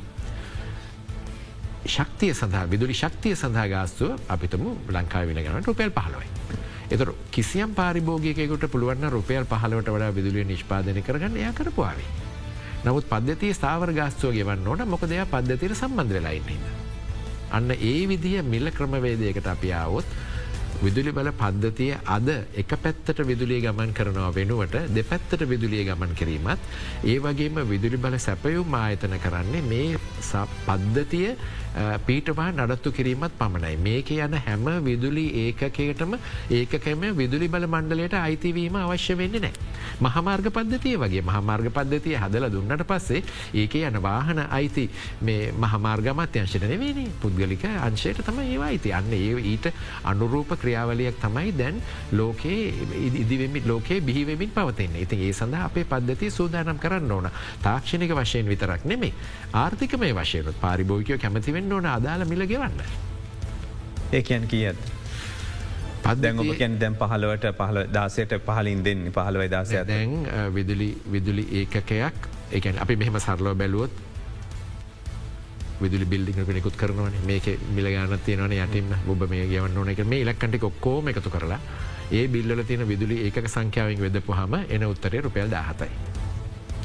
[1.88, 6.30] ශක්තිය සඳහා විදුලි ශක්තිය සඳහා ගාස්තුව අපිතම ලංකා වෙන ගනට රුපෙල් පහලොයි.
[6.90, 12.29] එතර කිසියම් පාරිභෝගයකට පුළුවන් රුපයල් පහලවට වඩා විදුලිය නිෂ්පාදනය කරගන්න එය කරපුවාවේ.
[12.80, 16.66] නමුත් පද්ධති ස්ථාවර ගාස්තුව ගෙවන්න ඕට මොක දෙයක් පද්ධතිර සම්බන්ධ වෙලායින්නන්න.
[17.52, 20.08] අන්න ඒ විදිහ මිල්ල ක්‍රමවේදයකට අපි ආවොත්
[20.82, 26.68] විදුලි බල පද්ධතිය අද එක පැත්තට විදුලිය ගමන් කරනවා වෙනුවට දෙපැත්තට විදුලිය ගමන් කිරීමත්
[27.06, 29.98] ඒ වගේම විදුලි බල සැපයුම් ආයතන කරන්නේ මේ
[30.66, 31.36] පද්ධතිය
[32.06, 33.78] පීටවා නඩත්තු කිරීමත් පමණයි.
[33.80, 36.16] මේක යන හැම විදුලි ඒකකයටම
[36.52, 39.54] ඒකකම විදුලි බල මණ්ඩලයට අයිතිවීම අවශ්‍ය වෙන්නේ නෑ.
[40.00, 43.24] මහමාර්ග පද්ධතිය වගේ මහමාර්ග පද්ධතිය හදල දුන්නට පස්සේ
[43.54, 44.90] ඒක යන වාහන අයිති
[45.22, 49.72] මේ මහමාර්ගමත්‍යංශන නෙවෙනේ පුද්ගලික අංශයට තම ඒවා අයිති අන්න ඒ ඊට
[50.04, 51.82] අනුරූප ක්‍රියාවලියක් තමයි දැන්
[52.14, 52.74] ලෝකයේ
[53.16, 57.30] ඉදිවෙමි ලෝකයේ බිහිවෙමින් පවතින්න ඉතින් ඒ සඳහා අපේ පද්ධති සූදානම් කරන්න ඕන
[57.64, 59.14] තාක්ෂණික වශයෙන් විතරක් නෙමේ
[59.56, 62.82] ආර්ථික මේ වශයනුත් පාරිභෝගකයෝ කැමතිවෙන්න ඕන අදාළ මිල ගෙවන්න.
[64.12, 64.78] ඒ කියන් කියත්.
[66.06, 70.20] පදැන් ඔබ කියැන් දැම් පහලවට පහල දාසයට පහලින් දෙන්න පහලවයි දාසය දැන්
[70.54, 73.92] විදුලි විදුලි ඒකකයක් එකන් අපි මෙහෙම සරලෝ බැලුවොත්
[75.82, 77.16] විදුලි බිල්ඩික කෙනෙකුත් කරනවන.
[77.26, 81.60] මේක මිලගාන තියෙනවන යටින් ඔබ මේ ගවන්න ඕන එක මේ ඉලක්කටි ඔක්කෝම එකතු කරලා
[82.12, 85.92] ඒ බිල්ල තියෙන විදුලි ඒක සංඛ්‍යාවෙන් වෙදපු හම එන උත්තරය රුපියල් දාහතයි.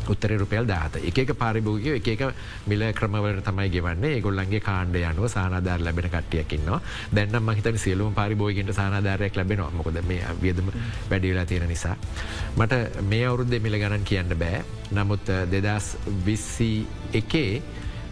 [0.09, 2.22] උත්තර රුපියල් දාත එක පාරිභෝගය එක
[2.66, 4.20] මිල ක්‍රමවලට තමයි ගෙවන්නේ.
[4.20, 6.80] ගොල්ලන්ගේ කාණ්ඩ යනුව සානාධාර ලැබෙන කට්ටියකින්නවා
[7.14, 9.70] දැන්නම් මහිතන සියලුම් පරිභෝගට සානාධාරයක් ලැබෙනවා.
[9.70, 10.68] මොකද මේ වියදම
[11.11, 11.97] වැඩිවෙලා තියෙන නිසා.
[12.57, 14.64] මට මේ අවුරුද්ධ මිල ගණන් කියන්න බෑ.
[14.92, 17.62] නමුත් දෙදස් විස්සී එකේ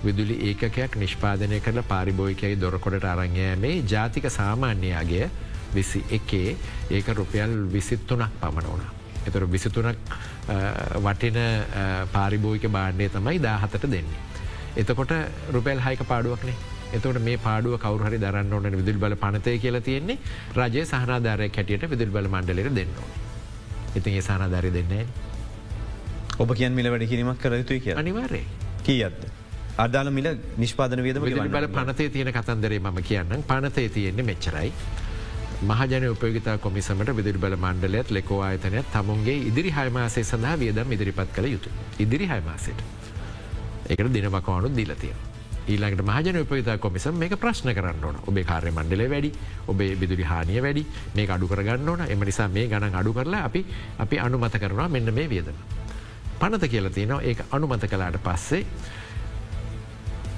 [0.05, 5.30] විදුලි ඒකකයක් නිෂ්පාදනය කරල පාරිභෝයිකයි දොරකොඩට අරංයෑමේ ජාතික සාමාන්‍යයාගේ
[5.74, 6.57] විසි එකේ
[6.90, 8.92] ඒක රුපියල් විසිත්තුනක් පමණ වුණා.
[9.26, 9.96] එතුර විසිතුනක්
[10.98, 11.40] වටින
[12.12, 14.22] පාරිභෝයික බාණ්ඩය තමයි දාහතට දෙන්නේ.
[14.76, 15.12] එතකොට
[15.53, 16.57] රුපැල් හයික පාඩුවක්නේ
[16.92, 20.18] එතවට මේ පාඩුව කවරුහරි දරන්න ඕන විදුල් බල පනතය කියලා තියෙන්නේ
[20.57, 22.90] රජය සහනාධාරය කැටියට විදුල් බල මණ්ඩලට දෙන්න.
[23.96, 25.07] ඉතින් ඒ සහනාධාරය දෙන්නේ.
[26.38, 28.42] ඔබ කියන් මිල වැඩ කිරීමක් කර යුතුයි කිය අනිවාරය
[28.82, 29.24] කියද.
[29.77, 34.73] අදාල මිල නිෂ්පාදන වේද බල පනතේ තියෙන කතන්දරේ මම කියන්න පනතේ තියෙන්නේ මෙච්චරයි.
[35.62, 41.47] මහජන උපයගතා කොමිසමට විදිරි බල මණ්ඩලයත් ලෙකෝ ආයතනයක් තමුන්ගේ ඉදිරි හයමාසේ සඳහා වියදම් ඉදිරිපත් කළ
[41.47, 41.70] යුතු.
[41.99, 42.81] ඉදිරි හයමාසයට.
[43.89, 45.14] එකට දිනවකවානු දීලතිය.
[45.68, 49.33] ඊළඟට මහජන උපයතා කොමිසම් මේ ප්‍රශ්න කරන්න ඕන ඔබේ කාර්ය මණ්ඩලේ වැඩි
[49.68, 53.64] ඔබේ බිදුරි හානිය වැඩි මේ අඩු කරගන්න ඕන එම නිසා මේ ගණන් අඩු කරලා අපි
[53.99, 55.55] අපි අනුමත කරනවා මෙන්න මේ වියදම.
[56.41, 58.66] පනත කියලතිනවා ඒ අනුමත කලාට පස්සේ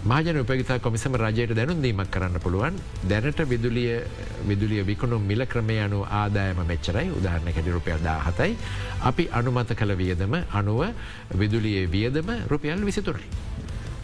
[0.05, 2.74] මහජන උපගතා කොමිසම රජයට දැනුම් දීමක් කරන්න පුළුවන්.
[3.09, 4.02] දැනට විදුලිය
[4.48, 7.09] විදුලිය විකුණු මිල ක්‍රමය අනු ආදායම මෙච්චරයි.
[7.18, 8.52] උදාහරණ කැඩි රුපියල් දාහතයි
[9.11, 10.82] අපි අනුමත කළ වියදම අනුව
[11.40, 13.24] විදුලියේ වියදම රුපියල් විසිතුරයි.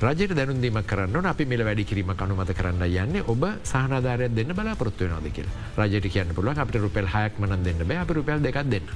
[0.01, 5.28] රජයට දැනුන්දීම කරන්න අපි මිල වැඩි කිරීම අනුමත කරන්න යන්නේ ඔබ සහනාධාරය දෙන්න බලාපොරත්තුව නොද
[5.36, 5.48] කියල.
[5.76, 8.01] රජයට කියන්න පුළුවන් අපට රුපෙල් හයක් මන දෙන්න බෑ.
[8.01, 8.88] අප රුපියල් දෙකක් දෙන්න.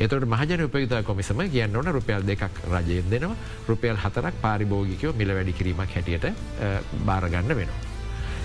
[0.00, 3.36] එතට මහජන උපයුතා කොමිසම කියන්න ඕන රුපියල් දෙකක් රජයෙන් දෙනවා
[3.68, 6.26] රුපියල් හතරක් පාරිභෝගිකයෝ මිල වැඩි කිරීමක් හැටියට
[7.04, 7.80] බාරගන්න වෙනවා.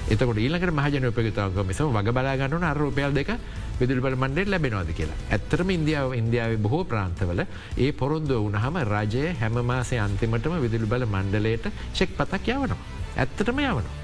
[0.07, 3.31] එතකට ඊලකට මහජන උපයුතා කොමිසම වග බලාගන්නන අර රුපියල් දෙක
[3.79, 5.17] විදුල්බල මණ්ඩෙල් ලැබෙනවාද කියලා.
[5.31, 7.45] ඇත්තරම ඉන්දියාව ඉන්දියාව බොහෝ ප්‍රාන්තවල
[7.77, 12.81] ඒ පොරොන්දුව වනහම රජය හැම මාසේ අන්තිමටම විදුලි බල මණ්ඩලයට ශෙක් පතක් යවනවා.
[13.15, 14.03] ඇත්තටම යවනවා.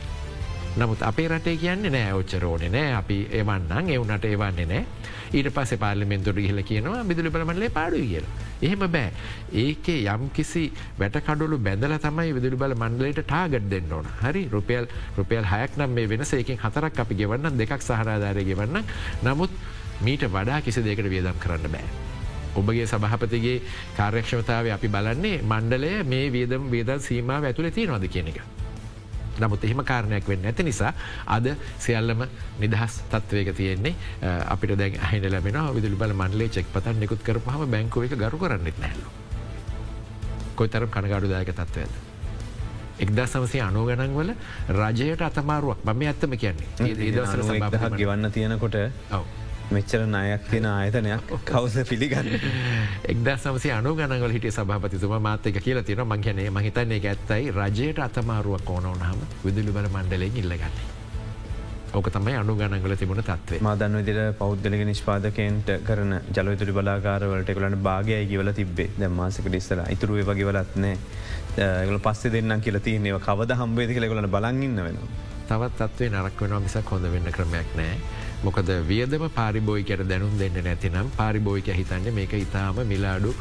[0.74, 4.86] නමුත් අපේ රටේ කියන්නේ නෑ ඔච්චරෝන නෑ අපි එවන්නම් එවුනට එවන්නේ නෑ
[5.34, 8.26] ඊට පස පාලිමෙන්තුර ඉහල කියනවා බිදුලි බලමන්ලේ පාඩු කියල.
[8.62, 9.12] එහෙම බෑ
[9.56, 10.64] ඒකේ යම් කිසි
[11.00, 16.08] වැටකඩුලු බැඳල තමයි විදුලි බල මණ්ඩලට ටාගට දෙන්න ඕන හරි රුපියල් රුපියල් හයක් නම් මේ
[16.08, 18.82] වෙනස ඒකින් හතරක් අපි ගෙවන්න දෙකක් සහරාධාරය ගෙවන්න
[19.24, 19.60] නමුත්
[20.02, 21.88] මීට වඩා කිසි දෙකට වියදම් කරන්න බෑ.
[22.56, 23.62] ඔබගේ සභහපතිගේ
[23.98, 28.42] කාර්යක්ෂමතාව අපි බලන්නේ මණ්ඩලය මේ වේදම් වේදල් සීමාව ඇතුළ තියෙනවාද කියන එක.
[29.44, 30.94] නමුත් එහෙම කාරණයක් වෙන්න ඇති නිසා
[31.38, 31.50] අද
[31.86, 32.22] සියල්ලම
[32.64, 33.96] නිදහස් තත්වයක තියෙන්නේ.
[34.54, 38.80] අපිට දැන් අහින ලැබෙන විදුලි බල මන්ලේ චෙක් පතන් නිකුත් කරපහම බැංකුව එක ගරු කරන්නෙත්
[38.86, 39.04] නැල්ල.
[40.56, 41.94] කොයි තරම් කනගඩුදායක තත්වයද.
[43.04, 44.34] එක්දා සමසේ අනෝ ගණන්වල
[44.80, 45.80] රජයට අතමාරුවක්.
[45.86, 46.68] මම ඇත්තම කියන්නේ.
[46.86, 47.42] ඒ දවසර
[48.00, 48.76] ගවන්න තියෙනකොට
[49.72, 52.32] මෙච්චර නයක් තියෙන ආයතනයක් කවස පිළිගන්න.
[53.12, 59.22] එක්ද සමසේ අනු ගනගල හිට සභපතිතුම මාතක කියලා තියෙන මංහනේ මහිතන්නේ ඇත්තයි රජයට අතමාරුවක් ඕනවනහම
[59.46, 60.90] විදුලි බල මණ්ඩලෙන් ඉල්ලගන්නේ.
[61.94, 68.22] ඕක තමයි අනු ගණගල තිබුණ තත්වේ මාදන්න විදිර පෞද්ගලික නිෂ්පාදකන්ට කරන ජලවිතුරි බලාකාරවලට එකලන්න භාගය
[68.30, 70.96] ගවල තිබේ ද මාසක ඩිස්සර ඉතුරුව වගවලත්නෑ
[71.90, 75.12] ගල පස්සේ දෙන්නම් කියල තියන්නේ කවද හම්බේදි කළගලන බලගන්න වෙනවා.
[75.50, 77.98] තවත් තත්වේ නරක් වෙනවා මිසක් හොඳ වෙන්න ක්‍රමයක් නෑ.
[78.46, 83.34] මොකද වියදම පාරිබෝයිකට දැනුම් දෙන්න නැතිනම් පාරිබෝයික හිතන්න මේක ඉතාම මිලාඩු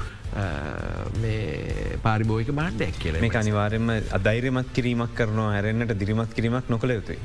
[2.06, 3.88] පාරිබෝයික බාණ්ඩයක් කියල මේ අනිවාරෙන්ම
[4.18, 7.18] අදෛරමත් කිරීමක් කරනවා හැරෙන්න්නට දිරිමත් කිරීමක් නොකළ යුතුයි.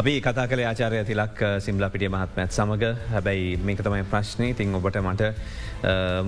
[0.00, 2.84] අපි කතා කළ ආචාරය තිලක් සිම්ලා පිටිය මහත්මඇත් සමඟ
[3.14, 5.32] හැබැයි මේක තමයි ප්‍රශ්නය තින් ඔබට මට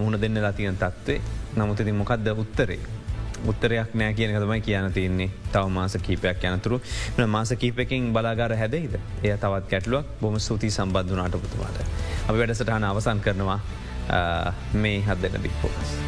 [0.01, 1.21] මුහුණ දෙන්න ලතියන් තත්වේ
[1.59, 2.81] නමුතිතින් මොකක්ද උත්තරේ
[3.45, 6.81] උත්තරයක් නෑ කියන තමයි කියන්න තියන්නේ තව මාස කීපයක් යනතුරු
[7.29, 11.79] මාස කීපකින් බලාගාර හැදයිද එය තවත් කැටලුවක් බොම සූති සම්බන්ධනාට පුතුමාට.
[12.29, 13.61] අපි වැඩසටහන අවසන් කරනවා
[14.75, 15.99] මේ හදදන බික්පෝස්.